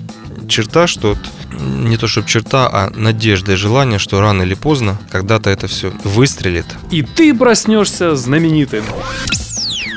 черта, 0.48 0.88
что 0.88 1.10
вот 1.10 1.20
не 1.60 1.98
то 1.98 2.08
чтобы 2.08 2.28
черта, 2.28 2.70
а 2.72 2.92
надежда 2.96 3.54
и 3.54 3.56
желание, 3.56 4.00
что 4.00 4.22
рано 4.22 4.44
или 4.44 4.54
поздно 4.54 4.98
когда-то 5.10 5.50
это 5.50 5.68
все 5.68 5.92
выстрелит. 6.04 6.66
И 6.92 7.02
ты 7.02 7.34
проснешься 7.34 8.16
знаменитым. 8.16 8.84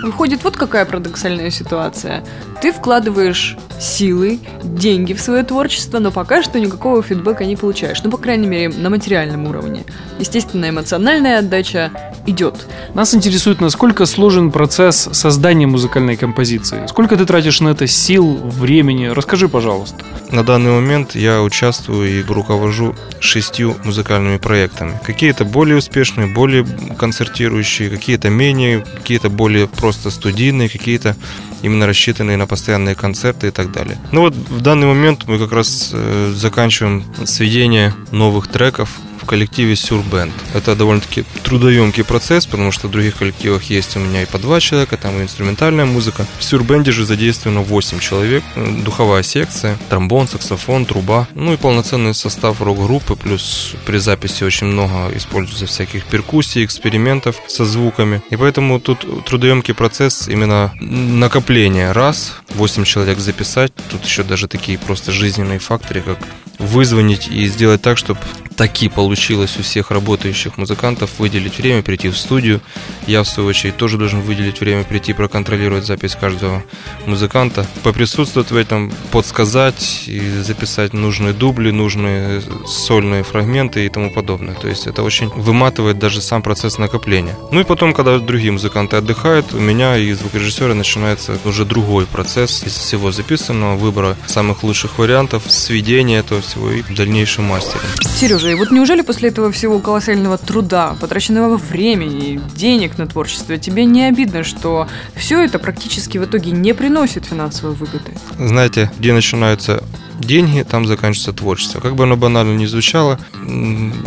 Выходит, 0.02 0.44
вот 0.44 0.56
какая 0.56 0.86
парадоксальная 0.86 1.50
ситуация. 1.50 2.24
Ты 2.62 2.72
вкладываешь 2.72 3.56
силы, 3.80 4.38
деньги 4.62 5.14
в 5.14 5.20
свое 5.20 5.42
творчество, 5.42 5.98
но 5.98 6.10
пока 6.10 6.42
что 6.42 6.60
никакого 6.60 7.02
фидбэка 7.02 7.44
не 7.44 7.56
получаешь. 7.56 8.02
Ну, 8.02 8.10
по 8.10 8.18
крайней 8.18 8.46
мере, 8.46 8.68
на 8.68 8.90
материальном 8.90 9.46
уровне. 9.46 9.84
Естественно, 10.18 10.68
эмоциональная 10.68 11.38
отдача 11.38 11.90
идет. 12.26 12.66
Нас 12.94 13.14
интересует, 13.14 13.60
насколько 13.60 14.06
сложен 14.06 14.50
процесс 14.50 15.08
создания 15.12 15.66
музыкальной 15.66 16.16
композиции. 16.16 16.86
Сколько 16.88 17.16
ты 17.16 17.24
тратишь 17.24 17.60
на 17.60 17.70
это 17.70 17.86
сил, 17.86 18.36
времени? 18.36 19.06
Расскажи, 19.06 19.48
пожалуйста. 19.48 20.04
На 20.30 20.44
данный 20.44 20.72
момент 20.72 21.14
я 21.14 21.42
участвую 21.42 22.08
и 22.08 22.22
руковожу 22.22 22.94
шестью 23.18 23.76
музыкальными 23.84 24.36
проектами. 24.36 25.00
Какие-то 25.04 25.44
более 25.44 25.78
успешные, 25.78 26.26
более 26.26 26.66
концертирующие, 26.98 27.90
какие-то 27.90 28.30
менее, 28.30 28.84
какие-то 28.96 29.30
более 29.30 29.66
просто 29.66 30.10
студийные, 30.10 30.68
какие-то 30.68 31.16
именно 31.62 31.86
рассчитанные 31.86 32.36
на 32.36 32.46
постоянные 32.46 32.94
концерты 32.94 33.48
и 33.48 33.50
так 33.50 33.69
далее. 33.72 33.98
Ну 34.12 34.22
вот 34.22 34.34
в 34.34 34.60
данный 34.60 34.86
момент 34.86 35.24
мы 35.26 35.38
как 35.38 35.52
раз 35.52 35.90
э, 35.92 36.32
заканчиваем 36.34 37.04
сведение 37.24 37.94
новых 38.12 38.48
треков 38.48 38.90
коллективе 39.30 39.76
Сюрбенд. 39.76 40.32
Это 40.54 40.74
довольно-таки 40.74 41.24
трудоемкий 41.44 42.02
процесс, 42.02 42.46
потому 42.46 42.72
что 42.72 42.88
в 42.88 42.90
других 42.90 43.16
коллективах 43.16 43.62
есть 43.70 43.96
у 43.96 44.00
меня 44.00 44.22
и 44.22 44.26
по 44.26 44.38
два 44.38 44.58
человека, 44.58 44.96
там 44.96 45.20
и 45.20 45.22
инструментальная 45.22 45.84
музыка. 45.84 46.26
В 46.40 46.42
Сюрбенде 46.42 46.90
же 46.90 47.06
задействовано 47.06 47.60
8 47.60 48.00
человек, 48.00 48.42
э, 48.56 48.82
духовая 48.84 49.22
секция, 49.22 49.78
тромбон, 49.88 50.26
саксофон, 50.26 50.84
труба, 50.84 51.28
ну 51.36 51.52
и 51.52 51.56
полноценный 51.56 52.12
состав 52.12 52.60
рок-группы, 52.60 53.14
плюс 53.14 53.74
при 53.86 53.98
записи 53.98 54.42
очень 54.42 54.66
много 54.66 55.12
используется 55.14 55.66
всяких 55.66 56.06
перкуссий, 56.06 56.64
экспериментов 56.64 57.36
со 57.46 57.64
звуками. 57.64 58.22
И 58.30 58.36
поэтому 58.36 58.80
тут 58.80 59.24
трудоемкий 59.26 59.74
процесс 59.74 60.26
именно 60.26 60.72
накопления. 60.80 61.92
Раз, 61.92 62.34
8 62.56 62.82
человек 62.82 63.20
записать, 63.20 63.72
тут 63.90 64.04
еще 64.04 64.24
даже 64.24 64.48
такие 64.48 64.76
просто 64.76 65.12
жизненные 65.12 65.60
факторы, 65.60 66.00
как 66.00 66.18
вызвонить 66.58 67.28
и 67.28 67.46
сделать 67.46 67.80
так, 67.80 67.96
чтобы 67.96 68.20
таки 68.56 68.90
получилось 69.20 69.58
у 69.58 69.62
всех 69.62 69.90
работающих 69.90 70.56
музыкантов 70.56 71.18
выделить 71.18 71.58
время, 71.58 71.82
прийти 71.82 72.08
в 72.08 72.16
студию. 72.16 72.62
Я, 73.06 73.22
в 73.22 73.28
свою 73.28 73.50
очередь, 73.50 73.76
тоже 73.76 73.98
должен 73.98 74.22
выделить 74.22 74.60
время, 74.60 74.82
прийти, 74.82 75.12
проконтролировать 75.12 75.84
запись 75.84 76.16
каждого 76.18 76.62
музыканта, 77.04 77.66
поприсутствовать 77.82 78.50
в 78.50 78.56
этом, 78.56 78.90
подсказать 79.12 80.04
и 80.06 80.20
записать 80.40 80.94
нужные 80.94 81.34
дубли, 81.34 81.70
нужные 81.70 82.42
сольные 82.66 83.22
фрагменты 83.22 83.84
и 83.84 83.90
тому 83.90 84.10
подобное. 84.10 84.54
То 84.54 84.68
есть 84.68 84.86
это 84.86 85.02
очень 85.02 85.28
выматывает 85.28 85.98
даже 85.98 86.22
сам 86.22 86.40
процесс 86.40 86.78
накопления. 86.78 87.36
Ну 87.52 87.60
и 87.60 87.64
потом, 87.64 87.92
когда 87.92 88.18
другие 88.18 88.52
музыканты 88.52 88.96
отдыхают, 88.96 89.52
у 89.52 89.60
меня 89.60 89.98
и 89.98 90.10
звукорежиссера 90.14 90.72
начинается 90.72 91.36
уже 91.44 91.66
другой 91.66 92.06
процесс 92.06 92.62
из 92.64 92.72
всего 92.72 93.12
записанного, 93.12 93.76
выбора 93.76 94.16
самых 94.26 94.62
лучших 94.62 94.98
вариантов, 94.98 95.42
сведения 95.48 96.20
этого 96.20 96.40
всего 96.40 96.70
и 96.70 96.82
дальнейшем 96.88 97.44
мастеринг. 97.44 97.84
Сережа, 98.00 98.48
и 98.48 98.54
вот 98.54 98.70
неужели 98.70 99.02
после 99.10 99.30
этого 99.30 99.50
всего 99.50 99.80
колоссального 99.80 100.38
труда, 100.38 100.94
потраченного 101.00 101.56
времени, 101.56 102.40
денег 102.54 102.96
на 102.96 103.08
творчество, 103.08 103.58
тебе 103.58 103.84
не 103.84 104.04
обидно, 104.04 104.44
что 104.44 104.86
все 105.16 105.42
это 105.42 105.58
практически 105.58 106.16
в 106.16 106.26
итоге 106.26 106.52
не 106.52 106.72
приносит 106.74 107.24
финансовой 107.24 107.74
выгоды? 107.74 108.12
Знаете, 108.38 108.88
где 109.00 109.12
начинаются 109.12 109.82
деньги, 110.20 110.62
там 110.62 110.86
заканчивается 110.86 111.32
творчество. 111.32 111.80
Как 111.80 111.96
бы 111.96 112.04
оно 112.04 112.16
банально 112.16 112.56
не 112.56 112.66
звучало, 112.66 113.18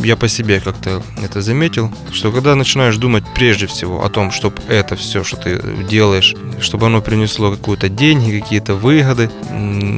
я 0.03 0.15
по 0.15 0.27
себе 0.27 0.59
как-то 0.59 1.01
это 1.21 1.41
заметил, 1.41 1.91
что 2.11 2.31
когда 2.31 2.55
начинаешь 2.55 2.97
думать 2.97 3.23
прежде 3.35 3.67
всего 3.67 4.03
о 4.03 4.09
том, 4.09 4.31
чтобы 4.31 4.55
это 4.67 4.95
все, 4.95 5.23
что 5.23 5.37
ты 5.37 5.61
делаешь, 5.89 6.35
чтобы 6.59 6.87
оно 6.87 7.01
принесло 7.01 7.51
какую-то 7.51 7.89
деньги, 7.89 8.39
какие-то 8.39 8.75
выгоды, 8.75 9.29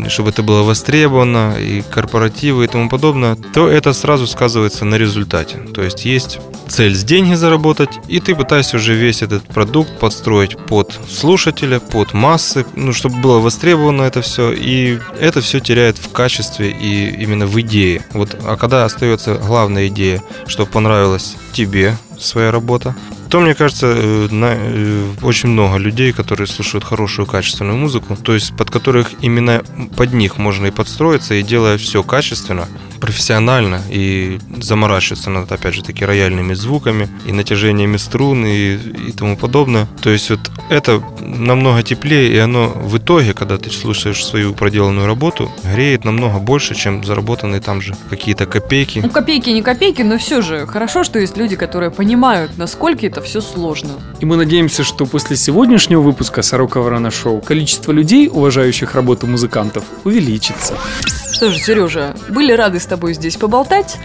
чтобы 0.09 0.29
это 0.29 0.43
было 0.43 0.63
востребовано, 0.63 1.55
и 1.59 1.81
корпоративы 1.81 2.65
и 2.65 2.67
тому 2.67 2.89
подобное, 2.89 3.35
то 3.53 3.67
это 3.67 3.93
сразу 3.93 4.27
сказывается 4.27 4.85
на 4.85 4.95
результате. 4.95 5.57
То 5.73 5.83
есть 5.83 6.05
есть 6.05 6.39
цель 6.67 6.95
с 6.95 7.03
деньги 7.03 7.35
заработать, 7.35 7.91
и 8.07 8.19
ты 8.19 8.35
пытаешься 8.35 8.77
уже 8.77 8.95
весь 8.95 9.21
этот 9.21 9.43
продукт 9.43 9.99
подстроить 9.99 10.57
под 10.57 10.97
слушателя, 11.09 11.79
под 11.79 12.13
массы, 12.13 12.65
ну, 12.75 12.93
чтобы 12.93 13.17
было 13.17 13.39
востребовано 13.39 14.03
это 14.03 14.21
все, 14.21 14.51
и 14.51 14.99
это 15.19 15.41
все 15.41 15.59
теряет 15.59 15.97
в 16.05 16.11
качестве 16.11 16.71
и 16.71 17.09
именно 17.23 17.45
в 17.45 17.59
идее. 17.59 18.03
Вот, 18.13 18.35
а 18.43 18.55
когда 18.57 18.85
остается 18.85 19.35
главная 19.35 19.87
идея, 19.87 20.21
чтобы 20.47 20.71
понравилась 20.71 21.35
тебе 21.53 21.97
своя 22.19 22.51
работа, 22.51 22.95
то, 23.29 23.39
мне 23.41 23.55
кажется, 23.55 23.87
э, 23.87 24.27
на- 24.31 24.55
э, 24.55 25.05
очень 25.21 25.49
много 25.49 25.77
людей, 25.77 26.13
которые 26.13 26.47
слушают 26.47 26.83
хорошую 26.83 27.25
качественную 27.25 27.77
музыку, 27.77 28.15
то 28.15 28.33
есть 28.33 28.55
под 28.55 28.69
которых 28.69 29.09
именно 29.21 29.63
под 29.97 30.13
них 30.13 30.37
можно 30.37 30.67
и 30.67 30.71
подстроиться, 30.71 31.33
и 31.33 31.43
делая 31.43 31.77
все 31.77 32.03
качественно, 32.03 32.67
профессионально, 33.05 33.81
и 33.91 34.39
заморачиваться 34.59 35.29
над, 35.29 35.51
опять 35.51 35.75
же, 35.75 35.83
таки 35.83 36.03
рояльными 36.03 36.55
звуками, 36.55 37.07
и 37.27 37.31
натяжениями 37.31 37.97
струн, 37.97 38.43
и, 38.47 38.77
и 39.09 39.11
тому 39.11 39.37
подобное. 39.37 39.87
То 40.01 40.09
есть 40.09 40.31
вот 40.31 40.39
это 40.71 41.03
намного 41.21 41.83
теплее, 41.83 42.33
и 42.33 42.37
оно 42.39 42.69
в 42.69 42.97
итоге, 42.97 43.33
когда 43.33 43.59
ты 43.59 43.69
слушаешь 43.69 44.25
свою 44.25 44.55
проделанную 44.55 45.05
работу, 45.05 45.51
греет 45.63 46.03
намного 46.03 46.39
больше, 46.39 46.73
чем 46.73 47.03
заработанные 47.03 47.61
там 47.61 47.79
же 47.79 47.93
какие-то 48.09 48.47
копейки. 48.47 49.01
Ну, 49.03 49.09
копейки 49.11 49.51
не 49.51 49.61
копейки, 49.61 50.01
но 50.01 50.17
все 50.17 50.41
же 50.41 50.65
хорошо, 50.65 51.03
что 51.03 51.19
есть 51.19 51.37
люди, 51.37 51.55
которые 51.55 51.91
понимают, 51.91 52.57
насколько 52.57 53.05
это 53.05 53.21
все 53.21 53.39
сложно. 53.39 53.91
И 54.19 54.25
мы 54.25 54.35
надеемся, 54.35 54.83
что 54.83 55.05
после 55.05 55.37
сегодняшнего 55.37 56.01
выпуска 56.01 56.41
«Сорока 56.41 56.79
Ворона 56.79 57.11
Шоу» 57.11 57.39
количество 57.39 57.91
людей, 57.91 58.29
уважающих 58.31 58.95
работу 58.95 59.27
музыкантов, 59.27 59.83
увеличится. 60.03 60.73
Что 61.35 61.51
же, 61.51 61.59
Сережа, 61.59 62.15
были 62.29 62.53
рады 62.53 62.79
с 62.79 62.85
тобой 62.85 63.13
здесь 63.13 63.35
поболтать. 63.35 63.97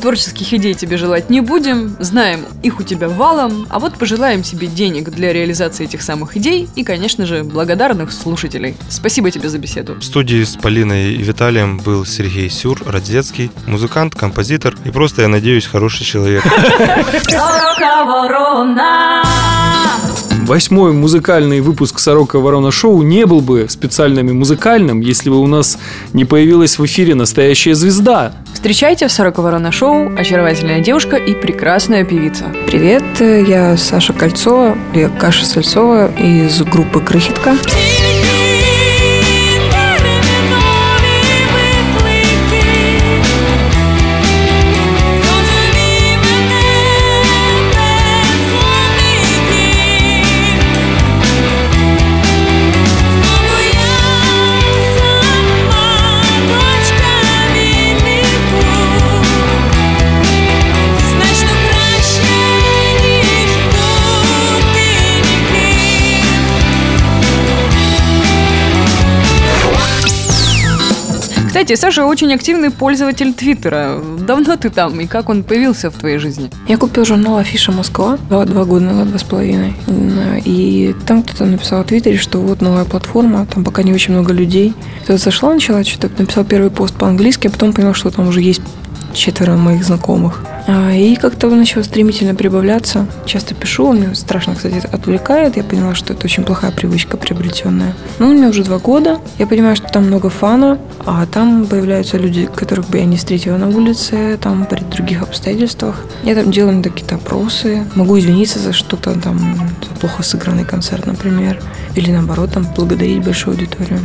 Творческих 0.00 0.54
идей 0.54 0.72
тебе 0.72 0.96
желать 0.96 1.28
не 1.28 1.42
будем, 1.42 1.94
знаем, 2.00 2.46
их 2.62 2.80
у 2.80 2.82
тебя 2.82 3.08
валом, 3.08 3.66
а 3.68 3.78
вот 3.78 3.98
пожелаем 3.98 4.42
тебе 4.42 4.66
денег 4.66 5.10
для 5.10 5.32
реализации 5.32 5.84
этих 5.84 6.00
самых 6.00 6.38
идей 6.38 6.68
и, 6.74 6.84
конечно 6.84 7.26
же, 7.26 7.44
благодарных 7.44 8.10
слушателей. 8.10 8.76
Спасибо 8.88 9.30
тебе 9.30 9.50
за 9.50 9.58
беседу. 9.58 9.96
В 9.96 10.02
студии 10.02 10.42
с 10.42 10.56
Полиной 10.56 11.12
и 11.12 11.22
Виталием 11.22 11.78
был 11.78 12.06
Сергей 12.06 12.48
Сюр, 12.48 12.82
Родзецкий, 12.86 13.50
музыкант, 13.66 14.14
композитор 14.14 14.74
и 14.86 14.90
просто, 14.90 15.22
я 15.22 15.28
надеюсь, 15.28 15.66
хороший 15.66 16.04
человек. 16.04 16.44
Сорока 17.28 18.04
ворона. 18.04 19.22
Восьмой 20.50 20.92
музыкальный 20.92 21.60
выпуск 21.60 22.00
«Сорока 22.00 22.40
Ворона 22.40 22.72
Шоу» 22.72 23.02
не 23.02 23.24
был 23.24 23.40
бы 23.40 23.66
специальным 23.68 24.30
и 24.30 24.32
музыкальным, 24.32 25.00
если 25.00 25.30
бы 25.30 25.38
у 25.38 25.46
нас 25.46 25.78
не 26.12 26.24
появилась 26.24 26.76
в 26.76 26.84
эфире 26.86 27.14
настоящая 27.14 27.76
звезда. 27.76 28.32
Встречайте 28.52 29.06
в 29.06 29.12
«Сорока 29.12 29.42
Ворона 29.42 29.70
Шоу» 29.70 29.89
очаровательная 30.16 30.80
девушка 30.80 31.16
и 31.16 31.34
прекрасная 31.34 32.04
певица. 32.04 32.52
Привет, 32.66 33.02
я 33.20 33.76
Саша 33.76 34.12
Кольцова, 34.12 34.76
я 34.94 35.08
Каша 35.08 35.44
Сальцова 35.44 36.12
из 36.18 36.62
группы 36.62 37.00
«Крыхитка». 37.00 37.54
Кстати, 71.50 71.74
Саша 71.74 72.06
очень 72.06 72.32
активный 72.32 72.70
пользователь 72.70 73.34
Твиттера. 73.34 74.00
Давно 74.20 74.56
ты 74.56 74.70
там, 74.70 75.00
и 75.00 75.08
как 75.08 75.28
он 75.28 75.42
появился 75.42 75.90
в 75.90 75.94
твоей 75.94 76.18
жизни? 76.18 76.48
Я 76.68 76.76
купил 76.78 77.04
журнал 77.04 77.38
«Афиша 77.38 77.72
Москва» 77.72 78.18
два, 78.28 78.44
два 78.44 78.64
года 78.64 78.84
назад, 78.84 79.08
два 79.08 79.18
с 79.18 79.24
половиной. 79.24 79.74
И 80.44 80.94
там 81.08 81.24
кто-то 81.24 81.46
написал 81.46 81.82
в 81.82 81.88
Твиттере, 81.88 82.18
что 82.18 82.38
вот 82.38 82.60
новая 82.60 82.84
платформа, 82.84 83.46
там 83.52 83.64
пока 83.64 83.82
не 83.82 83.92
очень 83.92 84.14
много 84.14 84.32
людей. 84.32 84.74
Я 85.08 85.18
зашла, 85.18 85.52
начала 85.52 85.82
что-то, 85.82 86.08
написал 86.22 86.44
первый 86.44 86.70
пост 86.70 86.94
по-английски, 86.94 87.48
а 87.48 87.50
потом 87.50 87.72
поняла, 87.72 87.94
что 87.94 88.12
там 88.12 88.28
уже 88.28 88.42
есть 88.42 88.62
четверо 89.12 89.56
моих 89.56 89.84
знакомых. 89.84 90.42
А, 90.66 90.92
И 90.92 91.16
как-то 91.16 91.48
он 91.48 91.58
начал 91.58 91.82
стремительно 91.84 92.34
прибавляться. 92.34 93.06
Часто 93.24 93.54
пишу, 93.54 93.86
он 93.86 94.00
меня 94.00 94.14
страшно, 94.14 94.54
кстати, 94.54 94.82
отвлекает. 94.92 95.56
Я 95.56 95.64
поняла, 95.64 95.94
что 95.94 96.12
это 96.12 96.26
очень 96.26 96.44
плохая 96.44 96.70
привычка 96.72 97.16
приобретенная. 97.16 97.94
Ну, 98.18 98.28
у 98.28 98.32
меня 98.32 98.48
уже 98.48 98.64
два 98.64 98.78
года. 98.78 99.18
Я 99.38 99.46
понимаю, 99.46 99.76
что 99.76 99.88
там 99.88 100.06
много 100.06 100.30
фана, 100.30 100.78
а 101.04 101.26
там 101.26 101.66
появляются 101.66 102.18
люди, 102.18 102.48
которых 102.54 102.88
бы 102.88 102.98
я 102.98 103.04
не 103.04 103.16
встретила 103.16 103.56
на 103.56 103.68
улице, 103.68 104.38
там 104.40 104.66
при 104.66 104.80
других 104.80 105.22
обстоятельствах. 105.22 106.04
Я 106.22 106.34
там 106.34 106.50
делаю 106.50 106.82
какие-то 106.82 107.16
опросы. 107.16 107.84
Могу 107.94 108.18
извиниться 108.18 108.58
за 108.58 108.72
что-то 108.72 109.18
там, 109.20 109.70
плохо 110.00 110.22
сыгранный 110.22 110.64
концерт, 110.64 111.06
например. 111.06 111.60
Или 111.96 112.10
наоборот, 112.12 112.52
там 112.52 112.66
благодарить 112.76 113.24
большую 113.24 113.54
аудиторию. 113.54 114.00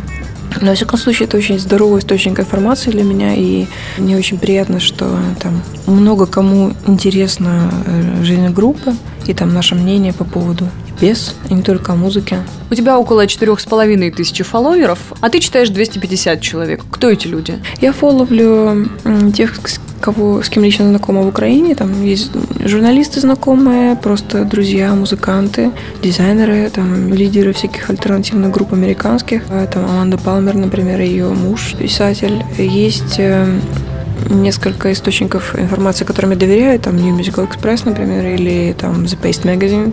Но, 0.60 0.68
во 0.68 0.74
всяком 0.74 0.98
случае, 0.98 1.28
это 1.28 1.36
очень 1.36 1.58
здоровый 1.58 2.00
источник 2.00 2.38
информации 2.40 2.90
для 2.90 3.02
меня, 3.02 3.34
и 3.34 3.66
мне 3.98 4.16
очень 4.16 4.38
приятно, 4.38 4.80
что 4.80 5.18
там 5.40 5.62
много 5.86 6.26
кому 6.26 6.72
интересна 6.86 7.70
э, 7.86 8.24
жизнь 8.24 8.48
группы, 8.48 8.94
и 9.26 9.34
там 9.34 9.52
наше 9.52 9.74
мнение 9.74 10.12
по 10.12 10.24
поводу 10.24 10.68
без, 11.00 11.34
и 11.50 11.54
не 11.54 11.62
только 11.62 11.92
о 11.92 11.96
музыке. 11.96 12.38
У 12.70 12.74
тебя 12.74 12.98
около 12.98 13.26
четырех 13.26 13.60
с 13.60 13.64
половиной 13.64 14.10
тысячи 14.10 14.42
фолловеров, 14.44 14.98
а 15.20 15.28
ты 15.28 15.40
читаешь 15.40 15.68
250 15.68 16.40
человек. 16.40 16.84
Кто 16.90 17.10
эти 17.10 17.26
люди? 17.26 17.58
Я 17.80 17.92
фоловлю 17.92 18.88
м, 19.04 19.32
тех, 19.32 19.54
кого, 20.06 20.40
с 20.40 20.48
кем 20.48 20.62
лично 20.62 20.88
знакома 20.88 21.22
в 21.22 21.28
Украине. 21.28 21.74
Там 21.74 22.04
есть 22.04 22.30
журналисты 22.64 23.20
знакомые, 23.20 23.96
просто 23.96 24.44
друзья, 24.44 24.94
музыканты, 24.94 25.72
дизайнеры, 26.00 26.70
там 26.70 27.12
лидеры 27.12 27.52
всяких 27.52 27.90
альтернативных 27.90 28.52
групп 28.52 28.72
американских. 28.72 29.42
Там 29.72 29.84
Аманда 29.84 30.16
Палмер, 30.16 30.54
например, 30.54 31.00
ее 31.00 31.28
муж, 31.30 31.74
писатель. 31.76 32.44
Есть 32.56 33.16
э, 33.18 33.46
несколько 34.28 34.92
источников 34.92 35.58
информации, 35.58 36.04
которым 36.04 36.30
я 36.32 36.36
доверяю, 36.36 36.78
там 36.78 36.96
New 36.96 37.16
Musical 37.16 37.48
Express, 37.48 37.82
например, 37.84 38.26
или 38.26 38.74
там 38.78 39.04
The 39.04 39.18
Paste 39.20 39.42
Magazine. 39.42 39.92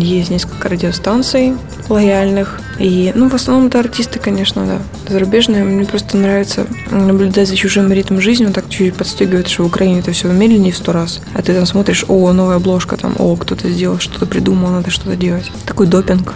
Есть 0.00 0.30
несколько 0.30 0.68
радиостанций 0.68 1.54
лояльных. 1.88 2.60
И, 2.78 3.12
ну, 3.14 3.28
в 3.28 3.34
основном 3.34 3.66
это 3.66 3.80
артисты, 3.80 4.18
конечно, 4.18 4.64
да, 4.64 5.12
зарубежные. 5.12 5.64
Мне 5.64 5.84
просто 5.84 6.16
нравится 6.16 6.66
наблюдать 6.90 7.48
за 7.48 7.56
чужим 7.56 7.92
ритмом 7.92 8.20
жизни, 8.20 8.46
он 8.46 8.52
так 8.52 8.68
чуть-чуть 8.68 8.94
подстегивает, 8.94 9.48
что 9.48 9.64
в 9.64 9.66
Украине 9.66 10.00
это 10.00 10.12
все 10.12 10.28
медленнее 10.28 10.72
в 10.72 10.76
сто 10.76 10.92
раз. 10.92 11.20
А 11.34 11.42
ты 11.42 11.52
там 11.52 11.66
смотришь, 11.66 12.04
о, 12.08 12.32
новая 12.32 12.56
обложка, 12.56 12.96
там, 12.96 13.14
о, 13.18 13.36
кто-то 13.36 13.68
сделал, 13.68 13.98
что-то 13.98 14.26
придумал, 14.26 14.70
надо 14.70 14.90
что-то 14.90 15.16
делать. 15.16 15.50
Такой 15.66 15.86
допинг. 15.86 16.34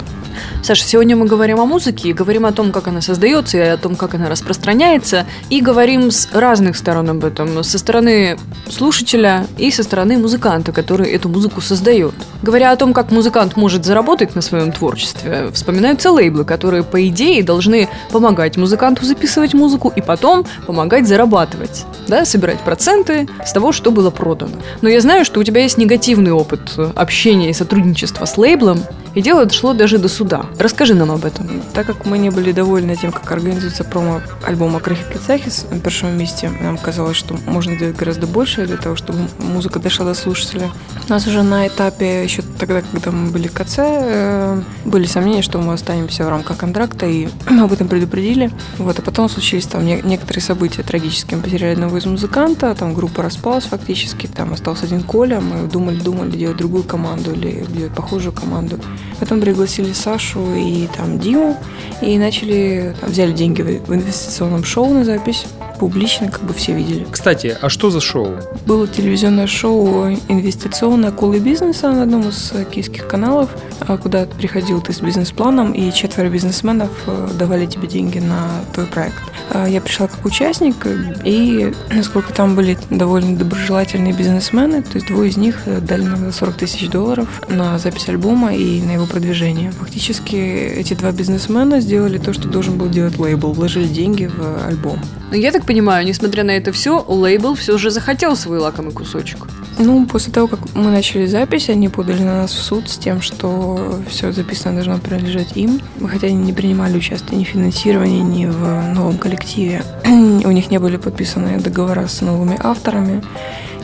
Саша, 0.62 0.84
сегодня 0.84 1.14
мы 1.14 1.26
говорим 1.26 1.60
о 1.60 1.66
музыке, 1.66 2.12
говорим 2.12 2.46
о 2.46 2.52
том, 2.52 2.72
как 2.72 2.88
она 2.88 3.00
создается, 3.00 3.58
и 3.58 3.60
о 3.60 3.76
том, 3.76 3.96
как 3.96 4.14
она 4.14 4.28
распространяется, 4.28 5.26
и 5.50 5.60
говорим 5.60 6.10
с 6.10 6.28
разных 6.32 6.76
сторон 6.76 7.10
об 7.10 7.24
этом. 7.24 7.62
Со 7.62 7.78
стороны 7.78 8.38
слушателя 8.70 9.46
и 9.58 9.70
со 9.70 9.82
стороны 9.82 10.16
музыканта, 10.16 10.72
который 10.72 11.10
эту 11.10 11.28
музыку 11.28 11.60
создает. 11.60 12.14
Говоря 12.42 12.72
о 12.72 12.76
том, 12.76 12.92
как 12.92 13.10
музыкант 13.10 13.56
может 13.56 13.84
заработать 13.84 14.34
на 14.34 14.40
своем 14.40 14.72
творчестве, 14.72 15.50
вспоминаются 15.52 16.10
лейблы, 16.10 16.44
которые, 16.44 16.82
по 16.82 17.06
идее, 17.08 17.42
должны 17.42 17.88
помогать 18.10 18.56
музыканту 18.56 19.04
записывать 19.04 19.54
музыку 19.54 19.92
и 19.94 20.00
потом 20.00 20.46
помогать 20.66 21.06
зарабатывать, 21.06 21.84
да, 22.08 22.24
собирать 22.24 22.60
проценты 22.60 23.28
с 23.44 23.52
того, 23.52 23.72
что 23.72 23.90
было 23.90 24.10
продано. 24.10 24.56
Но 24.80 24.88
я 24.88 25.00
знаю, 25.00 25.24
что 25.24 25.40
у 25.40 25.44
тебя 25.44 25.62
есть 25.62 25.78
негативный 25.78 26.32
опыт 26.32 26.60
общения 26.96 27.50
и 27.50 27.52
сотрудничества 27.52 28.24
с 28.24 28.38
лейблом, 28.38 28.80
и 29.14 29.22
дело 29.22 29.46
дошло 29.46 29.74
даже 29.74 29.98
до 29.98 30.08
суда. 30.08 30.46
Расскажи 30.58 30.94
нам 30.94 31.10
об 31.10 31.24
этом. 31.24 31.62
Так 31.72 31.86
как 31.86 32.04
мы 32.06 32.18
не 32.18 32.30
были 32.30 32.52
довольны 32.52 32.96
тем, 32.96 33.12
как 33.12 33.30
организуется 33.30 33.84
промо 33.84 34.20
альбома 34.44 34.80
Крахи 34.80 35.04
Кицахис 35.12 35.66
на 35.70 35.78
первом 35.78 36.18
месте, 36.18 36.50
нам 36.60 36.76
казалось, 36.78 37.16
что 37.16 37.36
можно 37.46 37.76
делать 37.76 37.96
гораздо 37.96 38.26
больше 38.26 38.66
для 38.66 38.76
того, 38.76 38.96
чтобы 38.96 39.18
музыка 39.38 39.78
дошла 39.78 40.06
до 40.06 40.14
слушателя. 40.14 40.70
У 41.06 41.10
нас 41.10 41.26
уже 41.26 41.42
на 41.42 41.68
этапе, 41.68 42.24
еще 42.24 42.42
тогда, 42.58 42.82
когда 42.82 43.10
мы 43.10 43.30
были 43.30 43.48
в 43.48 43.52
КЦ, 43.52 43.78
э, 43.78 44.62
были 44.84 45.06
сомнения, 45.06 45.42
что 45.42 45.58
мы 45.58 45.74
останемся 45.74 46.24
в 46.24 46.28
рамках 46.28 46.56
контракта, 46.56 47.06
и 47.06 47.28
об 47.60 47.72
этом 47.72 47.88
предупредили. 47.88 48.50
Вот, 48.78 48.98
а 48.98 49.02
потом 49.02 49.28
случились 49.28 49.66
там 49.66 49.84
не- 49.84 50.00
некоторые 50.02 50.42
события 50.42 50.82
трагические. 50.82 51.36
Мы 51.36 51.44
потеряли 51.44 51.74
одного 51.74 51.98
из 51.98 52.06
музыканта, 52.06 52.74
там 52.74 52.94
группа 52.94 53.22
распалась 53.22 53.64
фактически, 53.64 54.26
там 54.26 54.52
остался 54.52 54.86
один 54.86 55.02
Коля, 55.02 55.40
мы 55.40 55.68
думали-думали 55.68 56.36
делать 56.36 56.56
другую 56.56 56.84
команду 56.84 57.32
или 57.32 57.64
делать 57.68 57.94
похожую 57.94 58.32
команду. 58.32 58.80
Потом 59.20 59.40
пригласили 59.40 59.92
Сашу 59.92 60.54
и 60.54 60.86
там 60.96 61.18
Диму, 61.18 61.56
и 62.02 62.18
начали, 62.18 62.94
там, 63.00 63.10
взяли 63.10 63.32
деньги 63.32 63.62
в 63.62 63.94
инвестиционном 63.94 64.64
шоу 64.64 64.92
на 64.92 65.04
запись, 65.04 65.46
публично, 65.78 66.30
как 66.30 66.42
бы 66.42 66.54
все 66.54 66.72
видели. 66.72 67.06
Кстати, 67.10 67.56
а 67.60 67.68
что 67.68 67.90
за 67.90 68.00
шоу? 68.00 68.36
Было 68.66 68.86
телевизионное 68.86 69.46
шоу 69.46 70.08
инвестиционное 70.28 71.10
«Колы 71.10 71.38
бизнеса» 71.38 71.90
на 71.90 72.02
одном 72.02 72.28
из 72.28 72.52
э, 72.52 72.64
киевских 72.64 73.06
каналов, 73.06 73.50
а, 73.80 73.96
куда 73.96 74.26
приходил 74.26 74.80
ты 74.80 74.92
с 74.92 75.00
бизнес-планом, 75.00 75.72
и 75.72 75.92
четверо 75.92 76.28
бизнесменов 76.28 76.90
э, 77.06 77.28
давали 77.38 77.66
тебе 77.66 77.88
деньги 77.88 78.18
на 78.18 78.48
твой 78.72 78.86
проект. 78.86 79.22
А, 79.50 79.66
Я 79.66 79.80
пришла 79.80 80.08
как 80.08 80.24
участник, 80.24 80.86
и 81.24 81.72
насколько 81.90 82.32
там 82.32 82.54
были 82.56 82.78
довольно 82.90 83.36
доброжелательные 83.36 84.12
бизнесмены, 84.12 84.82
то 84.82 84.94
есть 84.94 85.06
двое 85.06 85.30
из 85.30 85.36
них 85.36 85.62
э, 85.66 85.80
дали 85.80 86.02
нам 86.02 86.32
40 86.32 86.54
тысяч 86.56 86.88
долларов 86.88 87.42
на 87.48 87.78
запись 87.78 88.08
альбома 88.08 88.54
и 88.54 88.80
на 88.82 88.92
его 88.92 89.06
продвижение. 89.06 89.70
Фактически 89.72 90.36
эти 90.36 90.94
два 90.94 91.12
бизнесмена 91.12 91.80
сделали 91.80 92.18
то, 92.18 92.32
что 92.32 92.48
должен 92.48 92.78
был 92.78 92.88
делать 92.88 93.18
лейбл, 93.18 93.52
вложили 93.52 93.86
деньги 93.86 94.26
в 94.26 94.66
альбом. 94.66 94.98
Но 95.30 95.36
я 95.36 95.52
так 95.52 95.64
понимаю, 95.64 96.06
несмотря 96.06 96.44
на 96.44 96.52
это 96.52 96.72
все, 96.72 97.04
лейбл 97.06 97.54
все 97.54 97.78
же 97.78 97.90
захотел 97.90 98.36
свой 98.36 98.58
лакомый 98.58 98.92
кусочек. 98.92 99.46
Ну, 99.78 100.06
после 100.06 100.32
того, 100.32 100.46
как 100.46 100.60
мы 100.74 100.90
начали 100.90 101.26
запись, 101.26 101.68
они 101.68 101.88
подали 101.88 102.22
на 102.22 102.42
нас 102.42 102.52
в 102.52 102.62
суд 102.62 102.88
с 102.88 102.96
тем, 102.96 103.20
что 103.20 103.98
все 104.08 104.30
записано 104.32 104.74
должно 104.74 104.98
принадлежать 104.98 105.56
им. 105.56 105.80
Хотя 106.06 106.28
они 106.28 106.36
не 106.36 106.52
принимали 106.52 106.96
участие 106.96 107.38
ни 107.38 107.44
в 107.44 107.48
финансировании, 107.48 108.20
ни 108.20 108.46
в 108.46 108.94
новом 108.94 109.18
коллективе. 109.18 109.82
У 110.06 110.50
них 110.50 110.70
не 110.70 110.78
были 110.78 110.96
подписаны 110.96 111.58
договора 111.58 112.06
с 112.06 112.20
новыми 112.20 112.56
авторами. 112.62 113.22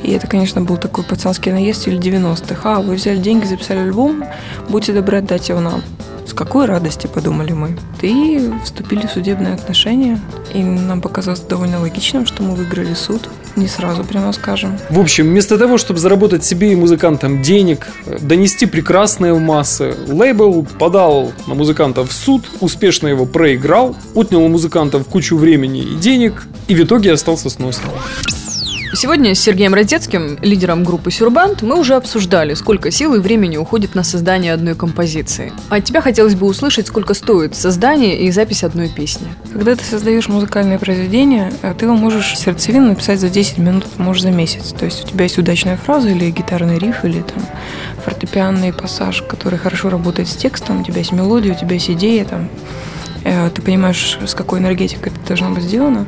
И 0.03 0.13
это, 0.13 0.27
конечно, 0.27 0.63
был 0.63 0.77
такой 0.77 1.05
пацанский 1.05 1.53
наезд 1.53 1.87
или 1.89 1.99
90-х. 1.99 2.61
А, 2.65 2.81
вы 2.81 2.95
взяли 2.95 3.19
деньги, 3.19 3.45
записали 3.45 3.81
альбом, 3.81 4.25
будьте 4.69 4.93
добры, 4.93 5.19
отдать 5.19 5.49
его 5.49 5.61
нам. 5.61 5.83
С 6.31 6.33
какой 6.33 6.67
радости, 6.67 7.09
подумали 7.09 7.51
мы. 7.51 7.77
И 8.03 8.53
вступили 8.63 9.09
в 9.09 9.11
судебные 9.11 9.53
отношения. 9.53 10.21
И 10.55 10.63
нам 10.63 11.01
показалось 11.01 11.41
довольно 11.41 11.81
логичным, 11.81 12.25
что 12.25 12.45
мы 12.45 12.55
выиграли 12.55 12.95
суд. 12.95 13.29
Не 13.57 13.67
сразу, 13.67 14.05
прямо 14.05 14.33
скажем. 14.33 14.79
В 14.91 15.01
общем, 15.01 15.25
вместо 15.25 15.59
того, 15.59 15.77
чтобы 15.77 15.99
заработать 15.99 16.45
себе 16.45 16.73
и 16.73 16.77
музыкантам 16.77 17.43
денег, 17.43 17.89
э, 18.07 18.19
донести 18.21 18.67
прекрасное 18.67 19.35
в 19.35 19.41
массы, 19.41 19.93
лейбл 20.07 20.65
подал 20.79 21.33
на 21.49 21.55
музыкантов 21.55 22.11
в 22.11 22.13
суд, 22.13 22.49
успешно 22.61 23.09
его 23.09 23.27
проиграл, 23.27 23.97
отнял 24.15 24.45
у 24.45 24.49
музыкантов 24.49 25.09
кучу 25.09 25.37
времени 25.37 25.81
и 25.81 25.97
денег, 25.97 26.47
и 26.69 26.77
в 26.77 26.81
итоге 26.81 27.13
остался 27.13 27.51
сносным. 27.51 27.91
Сегодня 28.93 29.37
с 29.37 29.41
Сергеем 29.41 29.73
Родецким, 29.73 30.37
лидером 30.43 30.83
группы 30.83 31.13
Сюрбанд, 31.13 31.63
мы 31.63 31.79
уже 31.79 31.95
обсуждали, 31.95 32.55
сколько 32.55 32.91
сил 32.91 33.15
и 33.15 33.21
времени 33.21 33.57
уходит 33.57 33.95
на 33.95 34.03
создание 34.03 34.53
одной 34.53 34.75
композиции. 34.75 35.53
А 35.69 35.77
от 35.77 35.85
тебя 35.85 36.01
хотелось 36.01 36.35
бы 36.35 36.49
услышать, 36.49 36.89
сколько 36.89 37.15
стоит 37.15 37.55
создание 37.55 38.19
и 38.19 38.31
запись 38.33 38.65
одной 38.65 38.89
песни. 38.89 39.29
Когда 39.53 39.77
ты 39.77 39.85
создаешь 39.85 40.27
музыкальное 40.27 40.79
произведение, 40.79 41.53
э, 41.63 41.73
ты 41.79 41.85
его 41.85 41.95
можешь 41.95 42.37
сердцевину 42.37 42.89
написать 42.89 43.21
за 43.21 43.29
10 43.29 43.59
минут, 43.59 43.87
можешь 43.97 44.23
за 44.23 44.33
месяц. 44.33 44.73
То 44.73 44.87
есть 44.87 45.05
у 45.05 45.09
тебя 45.09 45.23
есть 45.23 45.39
удачная 45.39 45.77
фраза 45.77 46.09
или 46.09 46.29
гитарный 46.31 46.79
риф, 46.79 47.05
или 47.05 47.23
там 47.23 47.45
фортепианный 48.05 48.73
пассаж, 48.73 49.23
который 49.23 49.59
хорошо 49.59 49.91
работает 49.91 50.29
с 50.29 50.35
текстом, 50.35 50.81
у 50.81 50.85
тебя 50.85 50.99
есть 50.99 51.13
мелодия, 51.13 51.53
у 51.53 51.57
тебя 51.57 51.75
есть 51.75 51.91
идея, 51.91 52.25
там, 52.25 52.49
ты 53.23 53.63
понимаешь, 53.63 54.19
с 54.25 54.35
какой 54.35 54.61
энергетикой 54.61 55.13
это 55.13 55.27
должно 55.27 55.51
быть 55.51 55.65
сделано. 55.65 56.07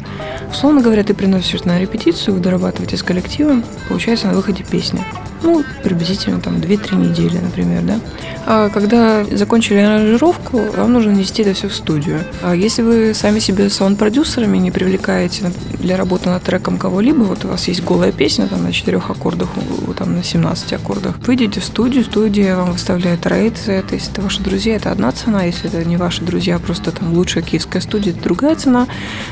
Условно 0.50 0.80
говоря, 0.80 1.02
ты 1.04 1.14
приносишь 1.14 1.64
на 1.64 1.78
репетицию, 1.78 2.40
дорабатываете 2.40 2.96
с 2.96 3.02
коллективом, 3.02 3.64
получается 3.88 4.26
на 4.28 4.34
выходе 4.34 4.64
песня. 4.64 5.04
Ну, 5.42 5.64
приблизительно 5.82 6.40
там 6.40 6.56
2-3 6.56 6.94
недели, 6.96 7.38
например, 7.38 7.82
да. 7.82 7.98
А 8.46 8.68
когда 8.70 9.24
закончили 9.24 9.78
аранжировку, 9.78 10.60
вам 10.76 10.92
нужно 10.92 11.10
нести 11.10 11.42
это 11.42 11.52
все 11.54 11.68
в 11.68 11.74
студию. 11.74 12.20
А 12.42 12.54
если 12.54 12.82
вы 12.82 13.14
сами 13.14 13.38
себе 13.38 13.68
саунд-продюсерами 13.70 14.58
не 14.58 14.70
привлекаете 14.70 15.52
для 15.80 15.96
работы 15.96 16.28
над 16.30 16.42
треком 16.42 16.78
кого-либо, 16.78 17.22
вот 17.24 17.44
у 17.44 17.48
вас 17.48 17.66
есть 17.68 17.82
голая 17.84 18.12
песня 18.12 18.46
там 18.46 18.62
на 18.62 18.72
четырех 18.72 19.10
аккордах, 19.10 19.48
у- 19.56 19.90
у- 19.90 19.94
там 19.94 20.14
на 20.14 20.22
17 20.22 20.72
аккордах, 20.74 21.16
вы 21.26 21.34
идете 21.34 21.60
в 21.60 21.64
студию, 21.64 22.04
студия 22.04 22.56
вам 22.56 22.72
выставляет 22.72 23.26
рейд 23.26 23.58
за 23.58 23.72
это, 23.72 23.94
если 23.94 24.12
это 24.12 24.22
ваши 24.22 24.40
друзья, 24.42 24.76
это 24.76 24.90
одна 24.92 25.10
цена, 25.12 25.42
если 25.44 25.68
это 25.68 25.84
не 25.84 25.96
ваши 25.96 26.22
друзья, 26.22 26.58
просто 26.58 26.90
там 26.92 27.12
лучшая 27.14 27.42
киевская 27.42 27.82
студия, 27.82 28.12
это 28.12 28.22
другая 28.22 28.54
цена. 28.56 28.86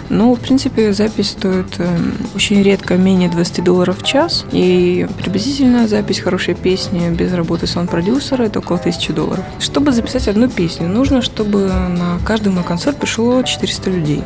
Но, 0.09 0.35
в 0.35 0.41
принципе, 0.41 0.93
запись 0.93 1.31
стоит 1.31 1.79
эм, 1.79 2.15
очень 2.35 2.63
редко 2.63 2.97
менее 2.97 3.29
20 3.29 3.63
долларов 3.65 3.99
в 4.01 4.05
час, 4.07 4.45
и 4.53 5.07
приблизительно 5.19 5.87
запись 5.89 6.00
хорошей 6.21 6.55
песни 6.55 7.11
без 7.11 7.33
работы 7.33 7.67
саунд-продюсера 7.67 8.45
это 8.45 8.59
около 8.59 8.79
1000 8.79 9.13
долларов. 9.13 9.45
Чтобы 9.59 9.93
записать 9.93 10.29
одну 10.29 10.49
песню, 10.49 10.89
нужно, 10.89 11.23
чтобы 11.23 11.67
на 11.67 12.19
каждый 12.25 12.53
мой 12.53 12.65
концерт 12.65 12.99
пришло 12.99 13.43
400 13.43 13.91
людей. 13.91 14.25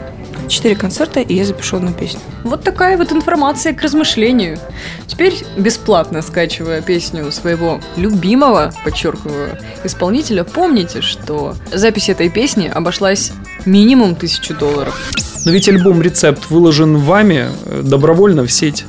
Четыре 0.48 0.76
концерта, 0.76 1.20
и 1.20 1.34
я 1.34 1.44
запишу 1.44 1.76
одну 1.76 1.92
песню. 1.92 2.20
Вот 2.42 2.62
такая 2.62 2.96
вот 2.96 3.12
информация 3.12 3.72
к 3.72 3.82
размышлению. 3.82 4.58
Теперь, 5.06 5.34
бесплатно 5.56 6.22
скачивая 6.22 6.82
песню 6.82 7.30
своего 7.32 7.80
любимого, 7.96 8.72
подчеркиваю, 8.84 9.58
исполнителя, 9.84 10.44
помните, 10.44 11.00
что 11.00 11.54
запись 11.72 12.08
этой 12.08 12.28
песни 12.28 12.70
обошлась 12.72 13.32
минимум 13.64 14.14
тысячу 14.14 14.54
долларов. 14.54 15.12
Но 15.44 15.52
ведь 15.52 15.68
альбом 15.68 16.02
«Рецепт» 16.02 16.50
выложен 16.50 16.96
вами 16.96 17.48
э, 17.64 17.82
добровольно 17.82 18.46
в 18.46 18.52
сеть. 18.52 18.84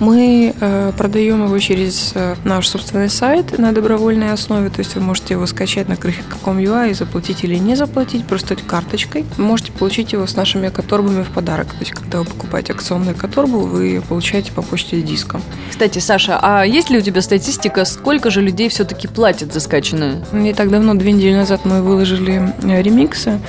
Мы 0.00 0.54
э, 0.58 0.92
продаем 0.96 1.44
его 1.44 1.58
через 1.58 2.12
э, 2.14 2.34
наш 2.44 2.68
собственный 2.68 3.08
сайт 3.08 3.58
на 3.58 3.72
добровольной 3.72 4.32
основе, 4.32 4.68
то 4.68 4.80
есть 4.80 4.94
вы 4.94 5.00
можете 5.00 5.34
его 5.34 5.46
скачать 5.46 5.88
на 5.88 5.96
крыхе.com.ua 5.96 6.90
и 6.90 6.94
заплатить 6.94 7.44
или 7.44 7.56
не 7.56 7.76
заплатить, 7.76 8.26
просто 8.26 8.56
карточкой. 8.56 9.24
Вы 9.36 9.44
можете 9.44 9.72
получить 9.72 10.12
его 10.12 10.26
с 10.26 10.36
нашими 10.36 10.68
экоторбами 10.68 11.22
в 11.22 11.28
подарок. 11.28 11.68
То 11.68 11.80
есть 11.80 11.92
когда 11.92 12.18
вы 12.18 12.24
покупаете 12.24 12.72
акционную 12.72 13.14
экоторбу, 13.14 13.60
вы 13.60 14.02
получаете 14.08 14.52
по 14.52 14.62
почте 14.62 15.00
диском. 15.00 15.42
Кстати, 15.70 15.98
Саша, 15.98 16.38
а 16.42 16.64
есть 16.64 16.90
ли 16.90 16.98
у 16.98 17.00
тебя 17.00 17.22
статистика, 17.22 17.84
сколько 17.84 18.30
же 18.30 18.40
людей 18.40 18.68
все-таки 18.68 19.08
платят 19.08 19.52
за 19.52 19.60
скачанное? 19.60 20.24
Не 20.32 20.54
так 20.54 20.70
давно, 20.70 20.94
две 20.94 21.12
недели 21.12 21.34
назад, 21.34 21.64
мы 21.64 21.82
выложили 21.82 22.54
э, 22.62 22.82
ремиксы 22.82 23.40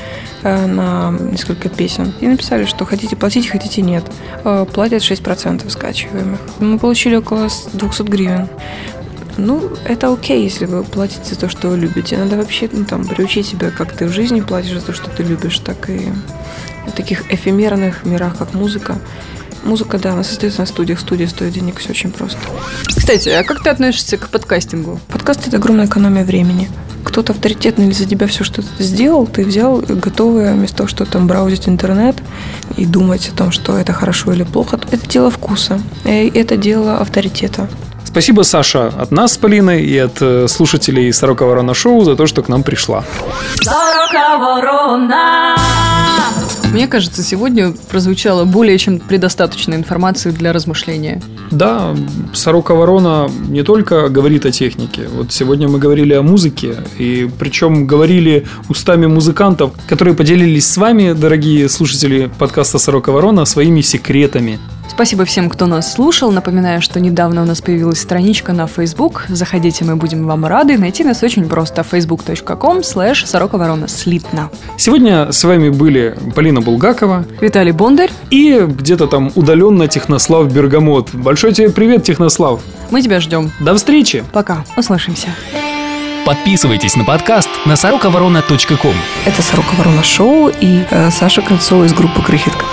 на 0.46 1.12
несколько 1.12 1.70
песен 1.70 2.14
и 2.22 2.28
написали, 2.28 2.66
что 2.66 2.86
хотите 2.86 3.16
платить, 3.16 3.48
хотите 3.48 3.82
нет. 3.82 4.04
Э, 4.44 4.66
Платят 4.72 5.02
6% 5.02 5.70
скачиваемых. 5.70 6.40
Мы 6.60 6.78
получили 6.78 7.16
около 7.16 7.48
200 7.74 8.04
гривен. 8.04 8.48
Ну, 9.38 9.70
это 9.84 10.14
окей, 10.14 10.44
если 10.44 10.66
вы 10.66 10.84
платите 10.84 11.34
за 11.34 11.40
то, 11.40 11.50
что 11.50 11.70
вы 11.70 11.78
любите. 11.78 12.18
Надо 12.18 12.38
вообще 12.38 12.70
ну, 12.72 12.86
там, 12.86 13.06
приучить 13.06 13.48
себя, 13.48 13.70
как 13.70 13.92
ты 13.92 14.06
в 14.06 14.12
жизни 14.12 14.42
платишь 14.42 14.80
за 14.80 14.86
то, 14.86 14.94
что 14.94 15.10
ты 15.10 15.24
любишь, 15.24 15.60
так 15.60 15.90
и 15.90 16.12
в 16.88 16.92
таких 16.92 17.32
эфемерных 17.32 18.06
мирах, 18.06 18.38
как 18.38 18.54
музыка. 18.54 18.98
Музыка, 19.64 19.98
да, 19.98 20.14
она 20.14 20.24
создается 20.24 20.62
на 20.62 20.68
студиях. 20.68 21.00
Студия 21.00 21.28
стоит 21.28 21.54
денег, 21.54 21.80
все 21.80 21.90
очень 21.90 22.12
просто. 22.12 22.38
Кстати, 22.86 23.30
а 23.30 23.44
как 23.44 23.64
ты 23.64 23.70
относишься 23.70 24.18
к 24.18 24.30
подкастингу? 24.30 25.00
Подкаст– 25.08 25.48
это 25.48 25.58
огромная 25.58 25.88
экономия 25.88 26.24
времени. 26.24 26.70
Кто-то 27.06 27.32
авторитетный 27.32 27.92
за 27.94 28.06
тебя 28.06 28.28
все 28.28 28.44
что-то 28.44 28.68
сделал, 28.84 29.28
ты 29.28 29.46
взял 29.46 29.78
готовое, 29.78 30.54
вместо 30.54 30.78
того, 30.78 30.90
что 30.90 31.06
там 31.06 31.28
браузить 31.28 31.70
интернет 31.70 32.18
и 32.76 32.86
думать 32.86 33.30
о 33.30 33.38
том, 33.38 33.52
что 33.52 33.78
это 33.78 33.94
хорошо 33.94 34.34
или 34.34 34.44
плохо. 34.44 34.80
Это 34.92 35.08
дело 35.08 35.30
вкуса, 35.30 35.80
и 36.04 36.30
это 36.34 36.58
дело 36.58 36.98
авторитета. 36.98 37.70
Спасибо, 38.16 38.44
Саша, 38.44 38.88
от 38.88 39.12
нас 39.12 39.34
с 39.34 39.38
Полиной 39.38 39.84
и 39.84 39.98
от 39.98 40.22
э, 40.22 40.48
слушателей 40.48 41.12
Сорока 41.12 41.46
Ворона 41.46 41.74
Шоу 41.74 42.06
за 42.06 42.16
то, 42.16 42.28
что 42.28 42.42
к 42.44 42.48
нам 42.48 42.64
пришла. 42.64 43.04
Сорока 43.62 44.38
ворона. 44.38 45.58
Мне 46.72 46.88
кажется, 46.88 47.24
сегодня 47.24 47.74
прозвучало 47.90 48.46
более 48.46 48.78
чем 48.78 49.00
предостаточно 49.00 49.76
информации 49.76 50.32
для 50.32 50.54
размышления. 50.54 51.22
Да, 51.52 51.94
Сорока 52.34 52.74
Ворона 52.74 53.30
не 53.50 53.64
только 53.64 54.08
говорит 54.08 54.46
о 54.46 54.52
технике. 54.52 55.10
Вот 55.14 55.34
сегодня 55.34 55.68
мы 55.68 55.78
говорили 55.78 56.14
о 56.14 56.22
музыке, 56.22 56.78
и 56.98 57.30
причем 57.38 57.86
говорили 57.86 58.46
устами 58.70 59.08
музыкантов, 59.08 59.74
которые 59.90 60.16
поделились 60.16 60.72
с 60.72 60.78
вами, 60.78 61.12
дорогие 61.12 61.68
слушатели 61.68 62.32
подкаста 62.40 62.80
Сорока 62.80 63.12
Ворона, 63.12 63.44
своими 63.44 63.82
секретами. 63.82 64.60
Спасибо 64.90 65.26
всем, 65.26 65.50
кто 65.50 65.66
нас 65.66 65.94
слушал. 65.94 66.32
Напоминаю, 66.32 66.82
что 66.82 67.00
недавно 67.00 67.42
у 67.42 67.46
нас 67.46 67.62
появилась 67.62 68.00
страничка 68.00 68.54
на 68.54 68.66
Facebook. 68.68 69.26
Заходите, 69.28 69.84
мы 69.84 69.96
будем 69.96 70.26
вам 70.26 70.46
рады. 70.46 70.78
Найти 70.78 71.04
нас 71.04 71.22
очень 71.24 71.48
просто. 71.50 71.82
facebook.com 71.82 72.80
slash 72.80 73.26
сорока 73.26 73.58
ворона 73.58 73.88
слитно. 73.88 74.50
Сегодня 74.78 75.32
с 75.32 75.44
вами 75.44 75.70
были 75.70 76.18
Полина 76.34 76.62
Булгакова 76.62 77.26
Виталий 77.42 77.72
Бондарь, 77.72 78.12
и 78.30 78.66
где-то 78.68 79.08
там 79.08 79.32
удаленно 79.36 79.88
Технослав 79.88 80.52
Бергамот. 80.52 81.14
Большой 81.14 81.54
тебе 81.54 81.70
привет, 81.70 82.04
Технослав. 82.04 82.62
мы 82.90 83.02
тебя 83.02 83.20
ждем. 83.20 83.52
До 83.60 83.76
встречи! 83.76 84.24
Пока, 84.32 84.64
услышимся. 84.78 85.28
Подписывайтесь 86.26 86.96
на 86.96 87.04
подкаст 87.04 87.50
на 87.66 87.76
сороковорона.ком. 87.76 88.96
Это 89.26 89.42
«Сорока 89.44 89.76
Ворона 89.78 90.02
Шоу» 90.04 90.50
и 90.60 90.84
э, 90.90 91.12
Саша 91.12 91.44
Кольцова 91.44 91.84
из 91.84 91.94
группы 91.94 92.22
«Крыхитка». 92.24 92.66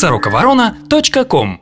сороковорона.ком 0.00 1.59